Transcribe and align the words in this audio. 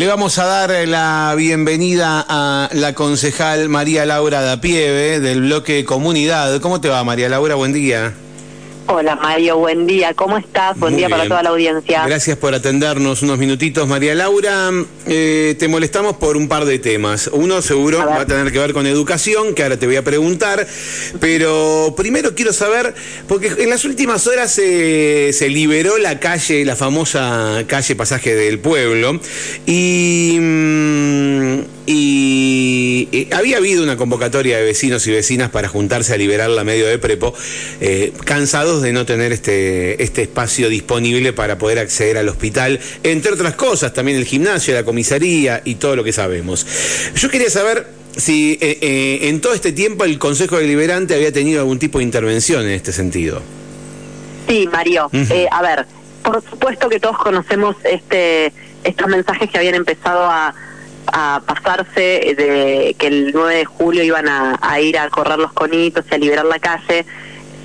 Le 0.00 0.06
vamos 0.06 0.38
a 0.38 0.46
dar 0.46 0.88
la 0.88 1.34
bienvenida 1.36 2.24
a 2.26 2.70
la 2.72 2.94
concejal 2.94 3.68
María 3.68 4.06
Laura 4.06 4.40
Dapieve 4.40 5.20
del 5.20 5.42
bloque 5.42 5.84
Comunidad. 5.84 6.58
¿Cómo 6.62 6.80
te 6.80 6.88
va 6.88 7.04
María 7.04 7.28
Laura? 7.28 7.54
Buen 7.54 7.74
día. 7.74 8.14
Hola 8.92 9.14
Mario, 9.14 9.56
buen 9.58 9.86
día. 9.86 10.14
¿Cómo 10.14 10.36
estás? 10.36 10.76
Buen 10.76 10.96
día 10.96 11.08
para 11.08 11.28
toda 11.28 11.44
la 11.44 11.50
audiencia. 11.50 12.04
Gracias 12.06 12.36
por 12.36 12.54
atendernos 12.54 13.22
unos 13.22 13.38
minutitos. 13.38 13.86
María 13.86 14.16
Laura, 14.16 14.70
eh, 15.06 15.54
te 15.60 15.68
molestamos 15.68 16.16
por 16.16 16.36
un 16.36 16.48
par 16.48 16.64
de 16.64 16.80
temas. 16.80 17.30
Uno 17.32 17.62
seguro 17.62 17.98
va 17.98 18.22
a 18.22 18.26
tener 18.26 18.50
que 18.50 18.58
ver 18.58 18.72
con 18.72 18.88
educación, 18.88 19.54
que 19.54 19.62
ahora 19.62 19.76
te 19.76 19.86
voy 19.86 19.94
a 19.94 20.02
preguntar. 20.02 20.66
Pero 21.20 21.94
primero 21.96 22.34
quiero 22.34 22.52
saber, 22.52 22.92
porque 23.28 23.54
en 23.58 23.70
las 23.70 23.84
últimas 23.84 24.26
horas 24.26 24.50
se 24.50 25.48
liberó 25.48 25.96
la 25.98 26.18
calle, 26.18 26.64
la 26.64 26.74
famosa 26.74 27.62
calle 27.68 27.94
Pasaje 27.94 28.34
del 28.34 28.58
Pueblo, 28.58 29.20
y... 29.66 30.36
Mm, 30.40 31.79
y, 31.92 33.28
había 33.32 33.56
habido 33.56 33.82
una 33.82 33.96
convocatoria 33.96 34.58
de 34.58 34.64
vecinos 34.64 35.06
y 35.06 35.12
vecinas 35.12 35.50
para 35.50 35.68
juntarse 35.68 36.14
a 36.14 36.16
liberar 36.16 36.50
la 36.50 36.64
medio 36.64 36.86
de 36.86 36.98
prepo, 36.98 37.34
eh, 37.80 38.12
cansados 38.24 38.82
de 38.82 38.92
no 38.92 39.04
tener 39.04 39.32
este, 39.32 40.02
este 40.02 40.22
espacio 40.22 40.68
disponible 40.68 41.32
para 41.32 41.58
poder 41.58 41.78
acceder 41.78 42.18
al 42.18 42.28
hospital, 42.28 42.80
entre 43.02 43.32
otras 43.32 43.54
cosas, 43.54 43.92
también 43.92 44.18
el 44.18 44.24
gimnasio, 44.24 44.74
la 44.74 44.84
comisaría 44.84 45.62
y 45.64 45.76
todo 45.76 45.96
lo 45.96 46.04
que 46.04 46.12
sabemos. 46.12 46.66
Yo 47.16 47.28
quería 47.28 47.50
saber 47.50 47.86
si 48.16 48.58
eh, 48.60 48.78
eh, 48.80 49.28
en 49.28 49.40
todo 49.40 49.54
este 49.54 49.72
tiempo 49.72 50.04
el 50.04 50.18
Consejo 50.18 50.58
Deliberante 50.58 51.14
había 51.14 51.32
tenido 51.32 51.60
algún 51.60 51.78
tipo 51.78 51.98
de 51.98 52.04
intervención 52.04 52.62
en 52.62 52.70
este 52.70 52.92
sentido. 52.92 53.42
Sí, 54.48 54.68
Mario. 54.70 55.10
a 55.50 55.62
ver, 55.62 55.86
por 56.22 56.42
supuesto 56.48 56.88
que 56.88 57.00
todos 57.00 57.18
conocemos 57.18 57.76
este 57.84 58.52
estos 58.82 59.08
mensajes 59.08 59.50
que 59.50 59.58
habían 59.58 59.74
empezado 59.74 60.24
a 60.24 60.54
a 61.06 61.42
pasarse 61.44 62.34
de 62.36 62.94
que 62.98 63.06
el 63.06 63.32
9 63.32 63.56
de 63.56 63.64
julio 63.64 64.02
iban 64.02 64.28
a, 64.28 64.80
ir 64.80 64.98
a 64.98 65.08
correr 65.10 65.38
los 65.38 65.52
conitos 65.52 66.04
y 66.10 66.14
a 66.14 66.18
liberar 66.18 66.44
la 66.44 66.58
calle. 66.58 67.04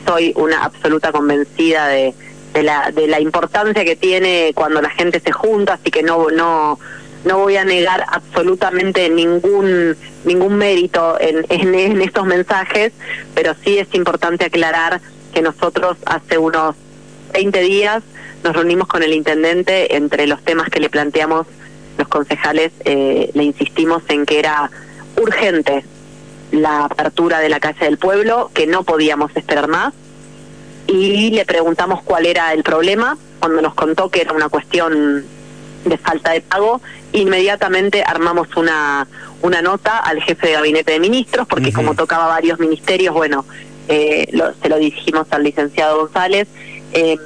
Soy 0.06 0.34
una 0.36 0.64
absoluta 0.64 1.12
convencida 1.12 1.88
de, 1.88 2.14
de, 2.54 2.64
la, 2.64 2.92
de 2.92 3.08
la 3.08 3.20
importancia 3.20 3.84
que 3.84 3.96
tiene 3.96 4.52
cuando 4.56 4.82
la 4.82 4.90
gente 4.90 5.20
se 5.20 5.32
junta, 5.32 5.74
así 5.74 5.92
que 5.92 6.04
no, 6.04 6.30
no, 6.30 6.80
no 7.24 7.38
voy 7.40 7.58
a 7.58 7.66
negar 7.66 8.06
absolutamente 8.08 9.10
ningún 9.10 9.96
ningún 10.26 10.56
mérito 10.58 11.18
en, 11.20 11.46
en, 11.50 11.76
en 11.76 12.02
estos 12.02 12.26
mensajes, 12.26 12.94
pero 13.34 13.56
sí 13.64 13.78
es 13.78 13.94
importante 13.94 14.46
aclarar 14.46 15.02
que 15.34 15.42
nosotros 15.42 15.98
hace 16.06 16.38
unos 16.38 16.76
20 17.34 17.60
días 17.62 18.04
nos 18.44 18.56
reunimos 18.56 18.88
con 18.88 19.04
el 19.04 19.14
intendente 19.14 19.96
entre 19.96 20.28
los 20.28 20.42
temas 20.44 20.70
que 20.70 20.80
le 20.80 20.90
planteamos 20.90 21.48
los 21.98 22.08
concejales 22.08 22.72
eh, 22.84 23.32
le 23.34 23.44
insistimos 23.44 24.04
en 24.10 24.26
que 24.26 24.40
era 24.40 24.70
urgente 25.18 25.86
la 26.52 26.86
apertura 26.86 27.40
de 27.40 27.50
la 27.50 27.60
calle 27.60 27.86
del 27.86 27.98
pueblo, 27.98 28.52
que 28.54 28.68
no 28.68 28.84
podíamos 28.84 29.36
esperar 29.36 29.68
más, 29.68 29.94
y 30.88 31.32
le 31.32 31.46
preguntamos 31.46 32.02
cuál 32.04 32.26
era 32.26 32.54
el 32.54 32.64
problema. 32.64 33.18
Cuando 33.40 33.62
nos 33.62 33.74
contó 33.74 34.10
que 34.10 34.22
era 34.22 34.34
una 34.34 34.50
cuestión 34.50 35.26
de 35.84 35.98
falta 35.98 36.32
de 36.32 36.42
pago, 36.42 36.82
inmediatamente 37.12 38.04
armamos 38.06 38.48
una, 38.56 39.08
una 39.42 39.62
nota 39.62 39.98
al 39.98 40.22
jefe 40.22 40.48
de 40.48 40.54
gabinete 40.54 40.94
de 40.94 41.00
ministros, 41.00 41.48
porque 41.48 41.72
como 41.74 41.96
tocaba 41.96 42.28
varios 42.28 42.60
ministerios, 42.60 43.14
bueno, 43.14 43.46
eh, 43.88 44.28
se 44.62 44.70
lo 44.70 44.78
dirigimos 44.78 45.28
al 45.32 45.44
licenciado 45.44 46.00
González. 46.00 46.48
Eh, 46.94 47.18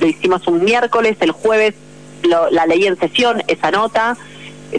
lo 0.00 0.06
hicimos 0.06 0.46
un 0.46 0.64
miércoles, 0.64 1.16
el 1.20 1.32
jueves 1.32 1.74
la 2.22 2.66
ley 2.66 2.86
en 2.86 2.98
sesión, 2.98 3.42
esa 3.46 3.70
nota, 3.70 4.16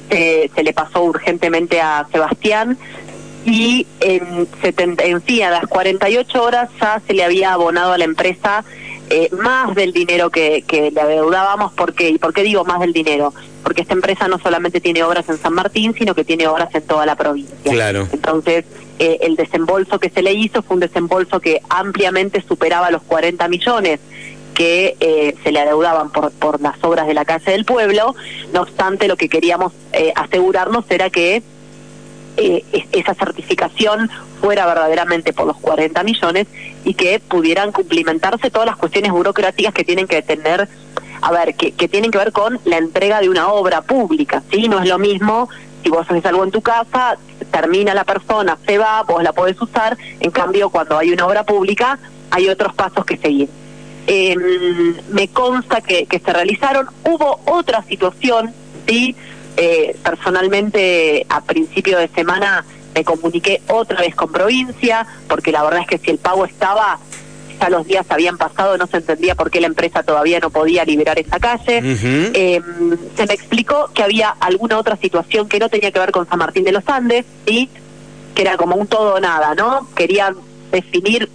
se, 0.09 0.51
se 0.53 0.63
le 0.63 0.73
pasó 0.73 1.03
urgentemente 1.03 1.81
a 1.81 2.07
Sebastián 2.11 2.77
y 3.45 3.87
en, 4.01 4.47
70, 4.61 5.03
en 5.05 5.21
sí, 5.25 5.41
a 5.41 5.49
las 5.49 5.67
48 5.67 6.43
horas 6.43 6.69
ya 6.79 7.01
se 7.05 7.13
le 7.13 7.23
había 7.23 7.53
abonado 7.53 7.93
a 7.93 7.97
la 7.97 8.03
empresa 8.03 8.63
eh, 9.09 9.29
más 9.31 9.73
del 9.75 9.91
dinero 9.91 10.29
que, 10.29 10.63
que 10.67 10.91
le 10.91 11.01
adeudábamos. 11.01 11.73
¿Por 11.73 11.93
qué? 11.93 12.09
¿Y 12.09 12.17
por 12.17 12.33
qué 12.33 12.43
digo 12.43 12.63
más 12.65 12.79
del 12.79 12.93
dinero? 12.93 13.33
Porque 13.63 13.81
esta 13.81 13.93
empresa 13.93 14.27
no 14.27 14.39
solamente 14.39 14.81
tiene 14.81 15.03
obras 15.03 15.27
en 15.29 15.37
San 15.37 15.53
Martín, 15.53 15.95
sino 15.97 16.13
que 16.13 16.23
tiene 16.23 16.47
obras 16.47 16.73
en 16.75 16.83
toda 16.83 17.05
la 17.05 17.15
provincia. 17.15 17.71
Claro. 17.71 18.07
Entonces, 18.11 18.65
eh, 18.99 19.19
el 19.21 19.35
desembolso 19.35 19.99
que 19.99 20.09
se 20.09 20.21
le 20.21 20.33
hizo 20.33 20.61
fue 20.61 20.75
un 20.75 20.81
desembolso 20.81 21.39
que 21.39 21.61
ampliamente 21.69 22.43
superaba 22.47 22.91
los 22.91 23.01
40 23.03 23.47
millones 23.47 23.99
que 24.53 24.95
eh, 24.99 25.35
se 25.43 25.51
le 25.51 25.59
adeudaban 25.59 26.11
por, 26.11 26.31
por 26.31 26.61
las 26.61 26.83
obras 26.83 27.07
de 27.07 27.13
la 27.13 27.25
Casa 27.25 27.51
del 27.51 27.65
Pueblo. 27.65 28.15
No 28.53 28.61
obstante, 28.61 29.07
lo 29.07 29.15
que 29.15 29.29
queríamos 29.29 29.73
eh, 29.93 30.11
asegurarnos 30.15 30.85
era 30.89 31.09
que 31.09 31.41
eh, 32.37 32.63
esa 32.91 33.13
certificación 33.13 34.09
fuera 34.41 34.65
verdaderamente 34.65 35.33
por 35.33 35.47
los 35.47 35.57
40 35.57 36.03
millones 36.03 36.47
y 36.83 36.93
que 36.93 37.19
pudieran 37.19 37.71
cumplimentarse 37.71 38.49
todas 38.49 38.65
las 38.65 38.77
cuestiones 38.77 39.11
burocráticas 39.11 39.73
que 39.73 39.83
tienen 39.83 40.07
que 40.07 40.21
tener, 40.21 40.67
a 41.21 41.31
ver, 41.31 41.55
que, 41.55 41.71
que 41.71 41.87
tienen 41.87 42.11
que 42.11 42.17
ver 42.17 42.31
con 42.31 42.59
la 42.65 42.77
entrega 42.77 43.19
de 43.19 43.29
una 43.29 43.49
obra 43.49 43.81
pública, 43.81 44.43
¿sí? 44.51 44.67
No 44.69 44.81
es 44.81 44.87
lo 44.87 44.97
mismo 44.97 45.49
si 45.83 45.89
vos 45.89 46.05
haces 46.09 46.25
algo 46.25 46.43
en 46.43 46.51
tu 46.51 46.61
casa, 46.61 47.17
termina 47.51 47.93
la 47.93 48.03
persona, 48.03 48.57
se 48.65 48.77
va, 48.77 49.03
vos 49.03 49.23
la 49.23 49.33
podés 49.33 49.59
usar, 49.61 49.97
en 50.19 50.31
cambio 50.31 50.69
cuando 50.69 50.97
hay 50.97 51.11
una 51.11 51.25
obra 51.25 51.43
pública 51.43 51.99
hay 52.31 52.49
otros 52.49 52.73
pasos 52.73 53.05
que 53.05 53.17
seguir. 53.17 53.49
Eh, 54.11 54.35
me 55.11 55.27
consta 55.27 55.81
que, 55.81 56.07
se 56.09 56.33
realizaron. 56.33 56.87
Hubo 57.03 57.41
otra 57.45 57.83
situación, 57.83 58.51
sí, 58.87 59.15
eh, 59.55 59.95
personalmente 60.03 61.27
a 61.29 61.41
principio 61.41 61.99
de 61.99 62.07
semana 62.07 62.65
me 62.95 63.03
comuniqué 63.03 63.61
otra 63.67 64.01
vez 64.01 64.15
con 64.15 64.31
provincia, 64.31 65.05
porque 65.27 65.51
la 65.51 65.63
verdad 65.63 65.81
es 65.81 65.87
que 65.87 65.99
si 65.99 66.09
el 66.09 66.17
pago 66.17 66.45
estaba, 66.45 66.97
ya 67.61 67.69
los 67.69 67.85
días 67.85 68.05
habían 68.09 68.37
pasado, 68.37 68.79
no 68.79 68.87
se 68.87 68.97
entendía 68.97 69.35
por 69.35 69.51
qué 69.51 69.61
la 69.61 69.67
empresa 69.67 70.01
todavía 70.01 70.39
no 70.39 70.49
podía 70.49 70.83
liberar 70.85 71.19
esa 71.19 71.39
calle. 71.39 71.77
Em, 71.77 72.97
se 73.15 73.27
me 73.27 73.33
explicó 73.35 73.91
que 73.93 74.01
había 74.01 74.29
alguna 74.39 74.79
otra 74.79 74.97
situación 74.97 75.47
que 75.47 75.59
no 75.59 75.69
tenía 75.69 75.91
que 75.91 75.99
ver 75.99 76.11
con 76.11 76.27
San 76.27 76.39
Martín 76.39 76.63
de 76.63 76.71
los 76.71 76.87
Andes, 76.87 77.25
¿sí? 77.45 77.69
que 78.33 78.41
era 78.41 78.57
como 78.57 78.75
un 78.75 78.87
todo 78.87 79.15
o 79.15 79.19
nada, 79.19 79.53
¿no? 79.53 79.87
Querían 79.95 80.35
definir 80.71 81.29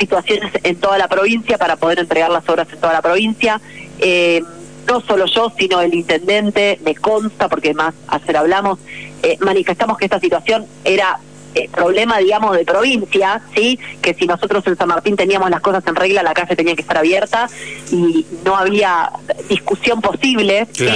situaciones 0.00 0.52
en 0.64 0.76
toda 0.76 0.98
la 0.98 1.06
provincia 1.06 1.58
para 1.58 1.76
poder 1.76 2.00
entregar 2.00 2.30
las 2.30 2.48
obras 2.48 2.66
en 2.72 2.80
toda 2.80 2.94
la 2.94 3.02
provincia. 3.02 3.60
Eh, 4.00 4.42
no 4.88 5.00
solo 5.02 5.26
yo, 5.26 5.52
sino 5.56 5.80
el 5.80 5.94
intendente, 5.94 6.80
me 6.82 6.96
consta, 6.96 7.48
porque 7.48 7.74
más 7.74 7.94
ayer 8.08 8.36
hablamos, 8.36 8.78
eh, 9.22 9.36
manifestamos 9.40 9.98
que 9.98 10.06
esta 10.06 10.18
situación 10.18 10.66
era 10.84 11.20
eh, 11.54 11.68
problema, 11.68 12.18
digamos, 12.18 12.56
de 12.56 12.64
provincia, 12.64 13.42
¿sí? 13.54 13.78
Que 14.00 14.14
si 14.14 14.26
nosotros 14.26 14.66
en 14.66 14.76
San 14.76 14.88
Martín 14.88 15.16
teníamos 15.16 15.50
las 15.50 15.60
cosas 15.60 15.84
en 15.86 15.94
regla, 15.94 16.22
la 16.22 16.32
calle 16.32 16.56
tenía 16.56 16.74
que 16.74 16.82
estar 16.82 16.96
abierta 16.96 17.48
y 17.92 18.24
no 18.44 18.56
había 18.56 19.10
discusión 19.48 20.00
posible, 20.00 20.66
¿sí? 20.72 20.86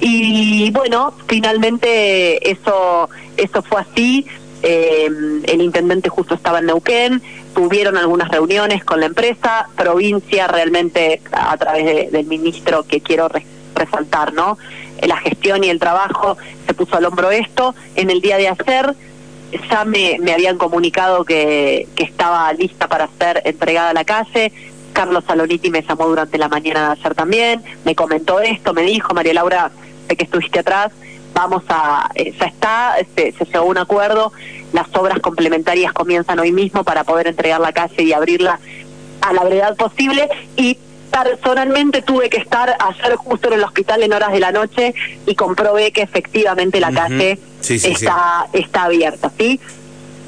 Y 0.00 0.70
bueno, 0.72 1.14
finalmente 1.28 2.50
eso, 2.50 3.08
eso 3.36 3.62
fue 3.62 3.80
así. 3.80 4.26
El 4.64 5.60
intendente 5.60 6.08
justo 6.08 6.34
estaba 6.34 6.58
en 6.58 6.66
Neuquén, 6.66 7.22
tuvieron 7.54 7.96
algunas 7.96 8.28
reuniones 8.30 8.84
con 8.84 9.00
la 9.00 9.06
empresa, 9.06 9.68
provincia 9.76 10.46
realmente 10.46 11.20
a 11.32 11.56
través 11.56 12.10
del 12.10 12.26
ministro 12.26 12.84
que 12.84 13.00
quiero 13.00 13.28
resaltar, 13.74 14.32
¿no? 14.32 14.58
La 15.02 15.16
gestión 15.18 15.64
y 15.64 15.68
el 15.68 15.78
trabajo 15.78 16.36
se 16.66 16.74
puso 16.74 16.96
al 16.96 17.04
hombro 17.04 17.30
esto. 17.30 17.74
En 17.94 18.10
el 18.10 18.20
día 18.20 18.36
de 18.38 18.48
ayer 18.48 18.94
ya 19.70 19.84
me, 19.84 20.18
me 20.20 20.32
habían 20.32 20.58
comunicado 20.58 21.24
que, 21.24 21.86
que 21.94 22.04
estaba 22.04 22.52
lista 22.52 22.88
para 22.88 23.08
ser 23.18 23.42
entregada 23.44 23.90
a 23.90 23.94
la 23.94 24.04
calle. 24.04 24.52
Carlos 24.92 25.24
Saloniti 25.26 25.70
me 25.70 25.82
llamó 25.82 26.06
durante 26.06 26.38
la 26.38 26.48
mañana 26.48 26.86
de 26.86 27.00
ayer 27.00 27.14
también, 27.14 27.62
me 27.84 27.96
comentó 27.96 28.40
esto, 28.40 28.72
me 28.72 28.82
dijo, 28.82 29.12
María 29.12 29.34
Laura, 29.34 29.72
sé 30.08 30.16
que 30.16 30.24
estuviste 30.24 30.60
atrás, 30.60 30.92
vamos 31.34 31.64
a, 31.68 32.10
eh, 32.14 32.32
ya 32.38 32.46
está, 32.46 32.96
este, 32.98 33.32
se 33.32 33.44
llegó 33.44 33.58
a 33.58 33.68
un 33.68 33.78
acuerdo, 33.78 34.32
las 34.72 34.86
obras 34.94 35.18
complementarias 35.20 35.92
comienzan 35.92 36.38
hoy 36.38 36.52
mismo 36.52 36.84
para 36.84 37.04
poder 37.04 37.26
entregar 37.26 37.60
la 37.60 37.72
calle 37.72 38.02
y 38.02 38.12
abrirla 38.12 38.58
a 39.20 39.32
la 39.32 39.44
brevedad 39.44 39.76
posible. 39.76 40.28
Y 40.56 40.78
personalmente 41.10 42.02
tuve 42.02 42.28
que 42.28 42.38
estar 42.38 42.76
ayer 42.78 43.14
justo 43.16 43.48
en 43.48 43.54
el 43.54 43.64
hospital 43.64 44.02
en 44.02 44.12
horas 44.12 44.32
de 44.32 44.40
la 44.40 44.52
noche 44.52 44.94
y 45.26 45.34
comprobé 45.34 45.92
que 45.92 46.02
efectivamente 46.02 46.80
la 46.80 46.90
calle 46.90 47.38
está, 47.60 48.46
está 48.52 48.84
abierta, 48.84 49.30
¿sí? 49.38 49.60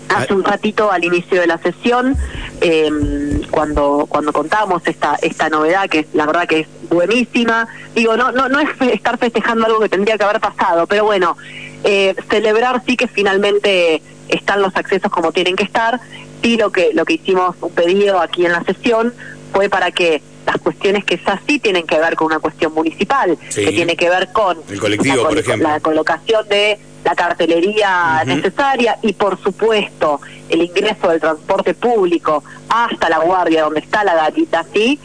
Hace 0.09 0.35
un 0.35 0.45
ratito 0.45 0.91
al 0.91 1.05
inicio 1.05 1.41
de 1.41 1.47
la 1.47 1.59
sesión, 1.59 2.17
eh, 2.61 3.41
cuando 3.51 4.07
cuando 4.09 4.33
contamos 4.33 4.83
esta 4.87 5.17
esta 5.21 5.49
novedad 5.49 5.89
que 5.89 6.07
la 6.13 6.27
verdad 6.27 6.47
que 6.47 6.61
es 6.61 6.69
buenísima, 6.89 7.67
digo 7.95 8.17
no 8.17 8.31
no 8.33 8.49
no 8.49 8.61
es 8.61 8.69
estar 8.93 9.19
festejando 9.19 9.67
algo 9.67 9.81
que 9.81 9.89
tendría 9.89 10.17
que 10.17 10.25
haber 10.25 10.41
pasado, 10.41 10.87
pero 10.87 11.05
bueno 11.05 11.37
eh, 11.85 12.15
celebrar 12.31 12.83
sí 12.87 12.97
que 12.97 13.09
finalmente 13.09 14.03
están 14.29 14.63
los 14.63 14.75
accesos 14.77 15.11
como 15.11 15.33
tienen 15.33 15.57
que 15.57 15.65
estar. 15.65 16.01
Sí 16.43 16.57
lo 16.57 16.71
que 16.71 16.93
lo 16.95 17.05
que 17.05 17.15
hicimos 17.15 17.57
un 17.61 17.73
pedido 17.73 18.21
aquí 18.21 18.47
en 18.47 18.53
la 18.53 18.63
sesión 18.65 19.13
fue 19.53 19.69
para 19.69 19.91
que 19.91 20.23
las 20.47 20.59
cuestiones 20.59 21.05
que 21.05 21.21
ya 21.25 21.41
sí 21.47 21.59
tienen 21.59 21.87
que 21.87 21.99
ver 21.99 22.15
con 22.15 22.27
una 22.27 22.39
cuestión 22.39 22.73
municipal, 22.73 23.37
que 23.53 23.73
tiene 23.73 23.97
que 23.97 24.09
ver 24.09 24.29
con 24.33 24.59
el 24.69 24.79
colectivo, 24.79 25.17
la, 25.17 25.29
por 25.29 25.39
ejemplo. 25.39 25.69
la 25.69 25.81
colocación 25.81 26.49
de 26.49 26.79
la 27.07 27.15
cartelería 27.15 28.25
necesaria 28.27 28.99
y 29.01 29.13
por 29.13 29.41
supuesto 29.41 30.21
el 30.49 30.63
ingreso 30.63 31.09
del 31.09 31.21
transporte 31.21 31.73
público 31.73 32.43
hasta 32.69 33.09
la 33.09 33.21
guardia 33.21 33.63
donde 33.63 33.79
está 33.79 34.03
la 34.03 34.17
gatita, 34.17 34.65
sí, 34.75 34.99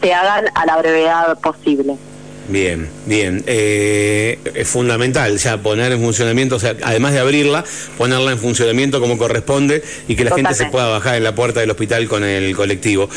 se 0.00 0.14
hagan 0.14 0.46
a 0.54 0.64
la 0.64 0.78
brevedad 0.78 1.38
posible. 1.40 1.98
Bien, 2.48 2.88
bien. 3.06 3.44
Eh, 3.46 4.38
es 4.54 4.68
fundamental 4.68 5.38
ya 5.38 5.58
poner 5.58 5.92
en 5.92 6.00
funcionamiento, 6.00 6.56
o 6.56 6.58
sea, 6.58 6.74
además 6.82 7.12
de 7.12 7.20
abrirla, 7.20 7.64
ponerla 7.96 8.32
en 8.32 8.38
funcionamiento 8.38 9.00
como 9.00 9.16
corresponde 9.16 9.82
y 10.08 10.16
que 10.16 10.24
la 10.24 10.34
gente 10.34 10.54
se 10.54 10.66
pueda 10.66 10.88
bajar 10.88 11.16
en 11.16 11.24
la 11.24 11.34
puerta 11.34 11.60
del 11.60 11.70
hospital 11.70 12.08
con 12.08 12.24
el 12.24 12.54
colectivo. 12.56 13.08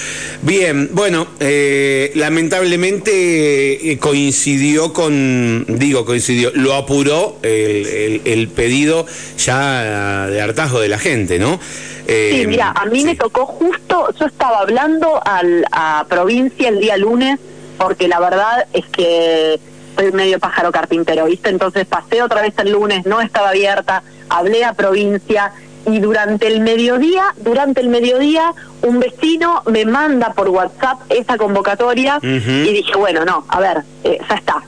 Bien, 0.41 0.89
bueno, 0.91 1.27
eh, 1.39 2.11
lamentablemente 2.15 3.91
eh, 3.91 3.97
coincidió 3.97 4.93
con, 4.93 5.65
digo, 5.67 6.05
coincidió, 6.05 6.51
lo 6.53 6.75
apuró 6.75 7.39
el, 7.41 8.49
pedido 8.55 9.05
ya 9.37 10.27
de 10.27 10.39
hartazgo 10.41 10.79
de 10.79 10.87
la 10.87 10.99
gente, 10.99 11.39
¿no? 11.39 11.59
sí, 12.07 12.45
mira, 12.45 12.71
a 12.71 12.85
mí 12.85 13.03
me 13.03 13.15
tocó 13.15 13.47
justo, 13.47 14.13
yo 14.19 14.27
estaba 14.27 14.59
hablando 14.59 15.19
al, 15.25 15.65
a 15.71 16.05
provincia 16.07 16.69
el 16.69 16.79
día 16.79 16.97
lunes 16.97 17.39
porque 17.77 18.07
la 18.07 18.19
verdad 18.19 18.67
es 18.73 18.85
que 18.87 19.59
soy 19.95 20.11
medio 20.11 20.39
pájaro 20.39 20.71
carpintero, 20.71 21.25
¿viste? 21.25 21.49
Entonces 21.49 21.85
pasé 21.85 22.21
otra 22.21 22.41
vez 22.41 22.53
el 22.57 22.71
lunes, 22.71 23.05
no 23.05 23.21
estaba 23.21 23.49
abierta, 23.49 24.03
hablé 24.29 24.65
a 24.65 24.73
provincia 24.73 25.53
y 25.87 25.99
durante 25.99 26.47
el 26.47 26.61
mediodía, 26.61 27.33
durante 27.37 27.81
el 27.81 27.89
mediodía, 27.89 28.53
un 28.81 28.99
vecino 28.99 29.61
me 29.67 29.85
manda 29.85 30.33
por 30.33 30.49
WhatsApp 30.49 30.99
esa 31.09 31.37
convocatoria 31.37 32.19
y 32.21 32.73
dije, 32.73 32.95
bueno, 32.97 33.23
no, 33.23 33.45
a 33.47 33.59
ver, 33.59 33.83
eh, 34.03 34.17
ya 34.27 34.35
está. 34.35 34.63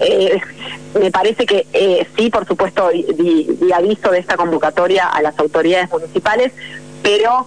Eh, 0.00 0.40
me 1.00 1.10
parece 1.10 1.46
que 1.46 1.66
eh, 1.72 2.06
sí, 2.16 2.30
por 2.30 2.46
supuesto, 2.46 2.90
di 2.90 3.72
aviso 3.72 4.10
de 4.10 4.18
esta 4.18 4.36
convocatoria 4.36 5.06
a 5.08 5.22
las 5.22 5.38
autoridades 5.38 5.90
municipales, 5.90 6.52
pero 7.02 7.46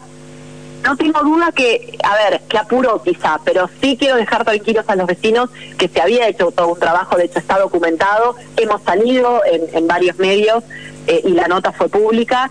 no 0.84 0.96
tengo 0.96 1.22
duda 1.24 1.52
que, 1.52 1.98
a 2.04 2.16
ver, 2.16 2.42
que 2.48 2.58
apuró 2.58 3.02
quizá, 3.04 3.40
pero 3.44 3.70
sí 3.82 3.98
quiero 3.98 4.16
dejar 4.16 4.46
tranquilos 4.46 4.86
a 4.88 4.96
los 4.96 5.08
vecinos 5.08 5.50
que 5.78 5.88
se 5.88 6.02
había 6.02 6.28
hecho 6.28 6.52
todo 6.52 6.70
un 6.70 6.80
trabajo, 6.80 7.18
de 7.18 7.26
hecho 7.26 7.40
está 7.40 7.60
documentado, 7.60 8.36
hemos 8.58 8.82
salido 8.84 9.42
en, 9.46 9.88
varios 9.88 10.18
medios 10.18 10.64
eh, 11.08 11.22
y 11.26 11.32
la 11.32 11.48
nota 11.48 11.72
fue 11.72 11.90
pública, 11.90 12.50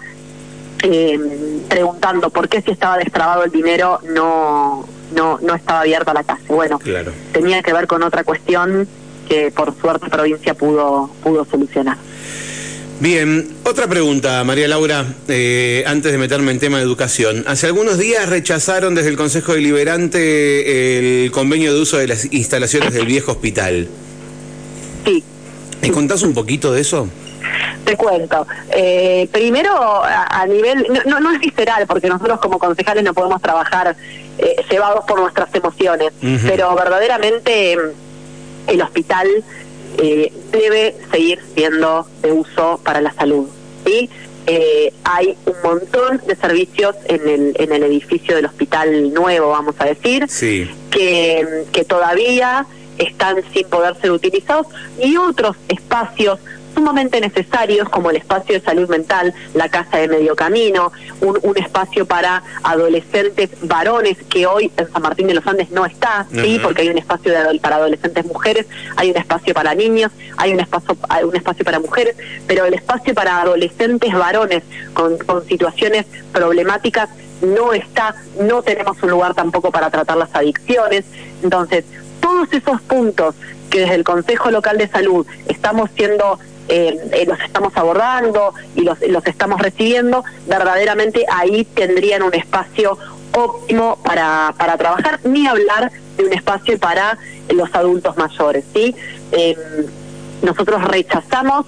eh, 0.82 1.18
preguntando 1.68 2.30
por 2.30 2.48
qué 2.48 2.62
si 2.62 2.70
estaba 2.70 2.98
destrabado 2.98 3.44
el 3.44 3.50
dinero 3.50 4.00
no, 4.04 4.86
no, 5.12 5.38
no 5.40 5.54
estaba 5.54 5.80
abierta 5.80 6.12
la 6.12 6.24
casa. 6.24 6.42
Bueno, 6.48 6.78
tenía 7.32 7.62
que 7.62 7.72
ver 7.72 7.86
con 7.86 8.02
otra 8.02 8.24
cuestión 8.24 8.86
que 9.28 9.50
por 9.50 9.74
suerte 9.78 10.08
provincia 10.08 10.54
pudo, 10.54 11.10
pudo 11.22 11.44
solucionar. 11.44 11.98
Bien, 13.00 13.48
otra 13.64 13.86
pregunta, 13.86 14.42
María 14.42 14.66
Laura, 14.66 15.06
eh, 15.28 15.84
antes 15.86 16.10
de 16.10 16.18
meterme 16.18 16.50
en 16.50 16.58
tema 16.58 16.78
de 16.78 16.82
educación. 16.82 17.44
Hace 17.46 17.68
algunos 17.68 17.96
días 17.96 18.28
rechazaron 18.28 18.96
desde 18.96 19.10
el 19.10 19.16
Consejo 19.16 19.52
Deliberante 19.52 21.24
el 21.24 21.30
convenio 21.30 21.72
de 21.72 21.80
uso 21.80 21.96
de 21.96 22.08
las 22.08 22.32
instalaciones 22.32 22.92
del 22.92 23.06
viejo 23.06 23.30
hospital. 23.30 23.86
Sí. 25.04 25.22
¿Me 25.80 25.92
contás 25.92 26.22
un 26.22 26.34
poquito 26.34 26.72
de 26.72 26.80
eso? 26.80 27.08
Te 27.84 27.96
cuento. 27.96 28.44
Eh, 28.70 29.28
primero, 29.30 29.70
a, 30.02 30.44
nivel, 30.48 30.84
no, 31.06 31.20
no, 31.20 31.30
es 31.30 31.38
visceral, 31.38 31.86
porque 31.86 32.08
nosotros 32.08 32.40
como 32.40 32.58
concejales 32.58 33.04
no 33.04 33.14
podemos 33.14 33.40
trabajar 33.40 33.94
eh, 34.38 34.56
llevados 34.68 35.04
por 35.06 35.20
nuestras 35.20 35.54
emociones, 35.54 36.12
pero 36.44 36.74
verdaderamente 36.74 37.76
el 38.66 38.82
hospital 38.82 39.28
eh, 40.00 40.32
debe 40.50 40.96
seguir 41.10 41.40
siendo 41.54 42.06
de 42.22 42.32
uso 42.32 42.80
para 42.84 43.00
la 43.00 43.12
salud. 43.12 43.48
¿sí? 43.84 44.08
Eh, 44.46 44.92
hay 45.04 45.36
un 45.44 45.54
montón 45.62 46.22
de 46.26 46.34
servicios 46.36 46.96
en 47.04 47.28
el, 47.28 47.56
en 47.58 47.72
el 47.72 47.82
edificio 47.82 48.34
del 48.34 48.46
hospital 48.46 49.12
nuevo, 49.12 49.50
vamos 49.50 49.74
a 49.78 49.84
decir, 49.84 50.26
que, 50.90 51.64
que 51.70 51.84
todavía 51.84 52.66
están 52.96 53.36
sin 53.52 53.68
poder 53.68 53.94
ser 54.00 54.10
utilizados 54.10 54.66
y 55.02 55.16
otros 55.18 55.56
espacios 55.68 56.38
sumamente 56.74 57.20
necesarios 57.20 57.88
como 57.88 58.10
el 58.10 58.16
espacio 58.16 58.54
de 58.54 58.60
salud 58.60 58.88
mental, 58.88 59.34
la 59.54 59.68
casa 59.68 59.98
de 59.98 60.08
medio 60.08 60.36
camino, 60.36 60.92
un, 61.20 61.58
espacio 61.58 62.06
para 62.06 62.42
adolescentes 62.62 63.50
varones 63.62 64.16
que 64.30 64.46
hoy 64.46 64.70
en 64.76 64.90
San 64.90 65.02
Martín 65.02 65.26
de 65.26 65.34
los 65.34 65.46
Andes 65.46 65.70
no 65.70 65.84
está, 65.84 66.26
sí, 66.30 66.60
porque 66.62 66.82
hay 66.82 66.88
un 66.88 66.98
espacio 66.98 67.32
de, 67.32 67.58
para 67.58 67.76
adolescentes 67.76 68.24
mujeres, 68.24 68.66
hay 68.96 69.10
un 69.10 69.16
espacio 69.16 69.52
para 69.54 69.74
niños, 69.74 70.12
hay 70.36 70.52
un 70.52 70.60
espacio 70.60 70.96
hay 71.08 71.24
un 71.24 71.34
espacio 71.34 71.64
para 71.64 71.80
mujeres, 71.80 72.16
pero 72.46 72.64
el 72.64 72.74
espacio 72.74 73.14
para 73.14 73.40
adolescentes 73.40 74.12
varones 74.12 74.62
con, 74.94 75.18
con 75.18 75.44
situaciones 75.46 76.06
problemáticas 76.32 77.08
no 77.42 77.72
está, 77.72 78.14
no 78.40 78.62
tenemos 78.62 79.02
un 79.02 79.10
lugar 79.10 79.34
tampoco 79.34 79.70
para 79.70 79.90
tratar 79.90 80.16
las 80.16 80.34
adicciones, 80.34 81.04
entonces 81.42 81.84
todos 82.20 82.52
esos 82.52 82.80
puntos 82.82 83.34
que 83.70 83.80
desde 83.80 83.94
el 83.94 84.04
Consejo 84.04 84.50
Local 84.50 84.78
de 84.78 84.88
Salud 84.88 85.26
estamos 85.48 85.90
siendo 85.94 86.38
eh, 86.68 86.98
eh, 87.12 87.24
los 87.26 87.40
estamos 87.40 87.76
abordando 87.76 88.52
y 88.74 88.82
los, 88.82 89.00
los 89.08 89.26
estamos 89.26 89.60
recibiendo, 89.60 90.24
verdaderamente 90.46 91.24
ahí 91.30 91.64
tendrían 91.64 92.22
un 92.22 92.34
espacio 92.34 92.98
óptimo 93.32 93.98
para, 94.04 94.54
para 94.58 94.76
trabajar, 94.76 95.20
ni 95.24 95.46
hablar 95.46 95.90
de 96.16 96.24
un 96.24 96.32
espacio 96.32 96.78
para 96.78 97.18
los 97.48 97.74
adultos 97.74 98.16
mayores, 98.16 98.64
¿sí? 98.74 98.94
Eh, 99.32 99.56
nosotros 100.42 100.84
rechazamos 100.84 101.66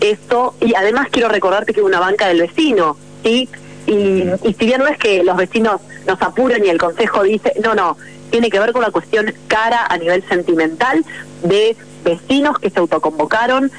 esto 0.00 0.54
y 0.60 0.74
además 0.74 1.08
quiero 1.10 1.28
recordarte 1.28 1.72
que 1.72 1.82
una 1.82 2.00
banca 2.00 2.28
del 2.28 2.40
vecino, 2.40 2.96
¿sí? 3.22 3.48
Y, 3.86 4.24
y 4.42 4.54
si 4.58 4.66
bien 4.66 4.80
no 4.80 4.86
es 4.86 4.98
que 4.98 5.24
los 5.24 5.36
vecinos 5.36 5.80
nos 6.06 6.20
apuren 6.20 6.64
y 6.64 6.68
el 6.68 6.78
consejo 6.78 7.22
dice, 7.22 7.52
no, 7.62 7.74
no, 7.74 7.96
tiene 8.30 8.50
que 8.50 8.58
ver 8.58 8.72
con 8.72 8.82
la 8.82 8.90
cuestión 8.90 9.32
cara 9.46 9.86
a 9.86 9.96
nivel 9.98 10.26
sentimental 10.28 11.04
de 11.42 11.76
vecinos 12.04 12.58
que 12.58 12.70
se 12.70 12.78
autoconvocaron, 12.78 13.70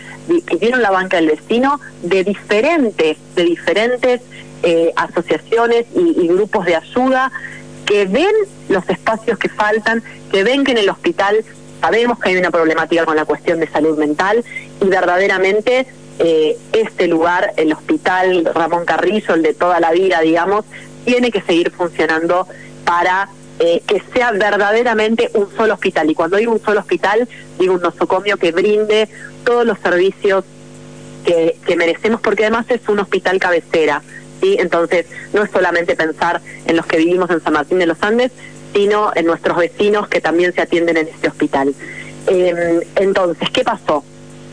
que 0.47 0.57
dieron 0.57 0.81
la 0.81 0.91
banca 0.91 1.17
del 1.17 1.27
vecino 1.27 1.79
de 2.01 2.23
diferentes, 2.23 3.17
de 3.35 3.43
diferentes 3.43 4.21
eh, 4.63 4.93
asociaciones 4.95 5.85
y, 5.93 6.27
grupos 6.27 6.65
de 6.65 6.75
ayuda 6.75 7.31
que 7.85 8.05
ven 8.05 8.33
los 8.69 8.87
espacios 8.89 9.37
que 9.37 9.49
faltan, 9.49 10.01
que 10.31 10.43
ven 10.43 10.63
que 10.63 10.71
en 10.71 10.77
el 10.77 10.89
hospital 10.89 11.43
sabemos 11.81 12.17
que 12.17 12.29
hay 12.29 12.37
una 12.37 12.49
problemática 12.49 13.03
con 13.05 13.17
la 13.17 13.25
cuestión 13.25 13.59
de 13.59 13.67
salud 13.67 13.97
mental 13.97 14.43
y 14.79 14.85
verdaderamente 14.85 15.85
eh, 16.19 16.57
este 16.71 17.07
lugar, 17.07 17.53
el 17.57 17.73
hospital 17.73 18.49
Ramón 18.53 18.85
Carrillo, 18.85 19.33
el 19.33 19.41
de 19.41 19.53
toda 19.53 19.81
la 19.81 19.91
vida, 19.91 20.21
digamos, 20.21 20.63
tiene 21.03 21.29
que 21.31 21.41
seguir 21.41 21.71
funcionando 21.71 22.47
para 22.85 23.27
eh, 23.65 23.81
que 23.87 24.03
sea 24.13 24.33
verdaderamente 24.33 25.29
un 25.35 25.49
solo 25.55 25.75
hospital. 25.75 26.09
Y 26.09 26.15
cuando 26.15 26.35
digo 26.35 26.51
un 26.51 26.61
solo 26.61 26.81
hospital, 26.81 27.29
digo 27.57 27.75
un 27.75 27.81
nosocomio 27.81 28.35
que 28.35 28.51
brinde 28.51 29.07
todos 29.45 29.65
los 29.65 29.79
servicios 29.79 30.43
que, 31.23 31.55
merecemos, 31.77 32.19
porque 32.19 32.43
además 32.43 32.65
es 32.67 32.81
un 32.89 32.99
hospital 32.99 33.39
cabecera. 33.39 34.01
¿sí? 34.41 34.57
Entonces, 34.59 35.05
no 35.31 35.43
es 35.43 35.51
solamente 35.51 35.95
pensar 35.95 36.41
en 36.65 36.75
los 36.75 36.85
que 36.85 36.97
vivimos 36.97 37.29
en 37.29 37.41
San 37.41 37.53
Martín 37.53 37.79
de 37.79 37.85
los 37.85 38.03
Andes, 38.03 38.33
sino 38.73 39.13
en 39.15 39.27
nuestros 39.27 39.55
vecinos 39.55 40.09
que 40.09 40.19
también 40.19 40.53
se 40.53 40.59
atienden 40.59 40.97
en 40.97 41.07
este 41.07 41.29
hospital. 41.29 41.73
Eh, 42.27 42.85
entonces, 42.97 43.49
¿qué 43.49 43.63
pasó? 43.63 44.03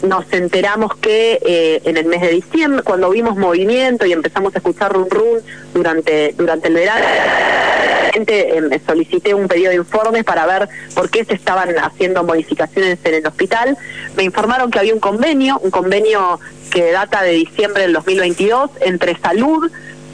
Nos 0.02 0.32
enteramos 0.32 0.96
que 0.96 1.38
eh, 1.44 1.82
en 1.84 1.96
el 1.96 2.06
mes 2.06 2.20
de 2.22 2.30
diciembre, 2.30 2.82
cuando 2.82 3.10
vimos 3.10 3.36
movimiento 3.36 4.06
y 4.06 4.12
empezamos 4.12 4.54
a 4.54 4.58
escuchar 4.58 4.92
run 4.92 5.10
run 5.10 5.40
durante, 5.74 6.34
durante 6.36 6.68
el 6.68 6.74
verano, 6.74 7.04
eh, 8.14 8.80
solicité 8.86 9.34
un 9.34 9.48
pedido 9.48 9.70
de 9.70 9.76
informes 9.76 10.24
para 10.24 10.46
ver 10.46 10.68
por 10.94 11.10
qué 11.10 11.24
se 11.24 11.34
estaban 11.34 11.70
haciendo 11.78 12.24
modificaciones 12.24 12.98
en 13.04 13.14
el 13.14 13.26
hospital. 13.26 13.76
Me 14.16 14.24
informaron 14.24 14.70
que 14.70 14.78
había 14.78 14.94
un 14.94 15.00
convenio, 15.00 15.58
un 15.60 15.70
convenio 15.70 16.40
que 16.70 16.92
data 16.92 17.22
de 17.22 17.32
diciembre 17.32 17.82
del 17.82 17.92
2022 17.92 18.70
entre 18.80 19.18
salud 19.18 19.70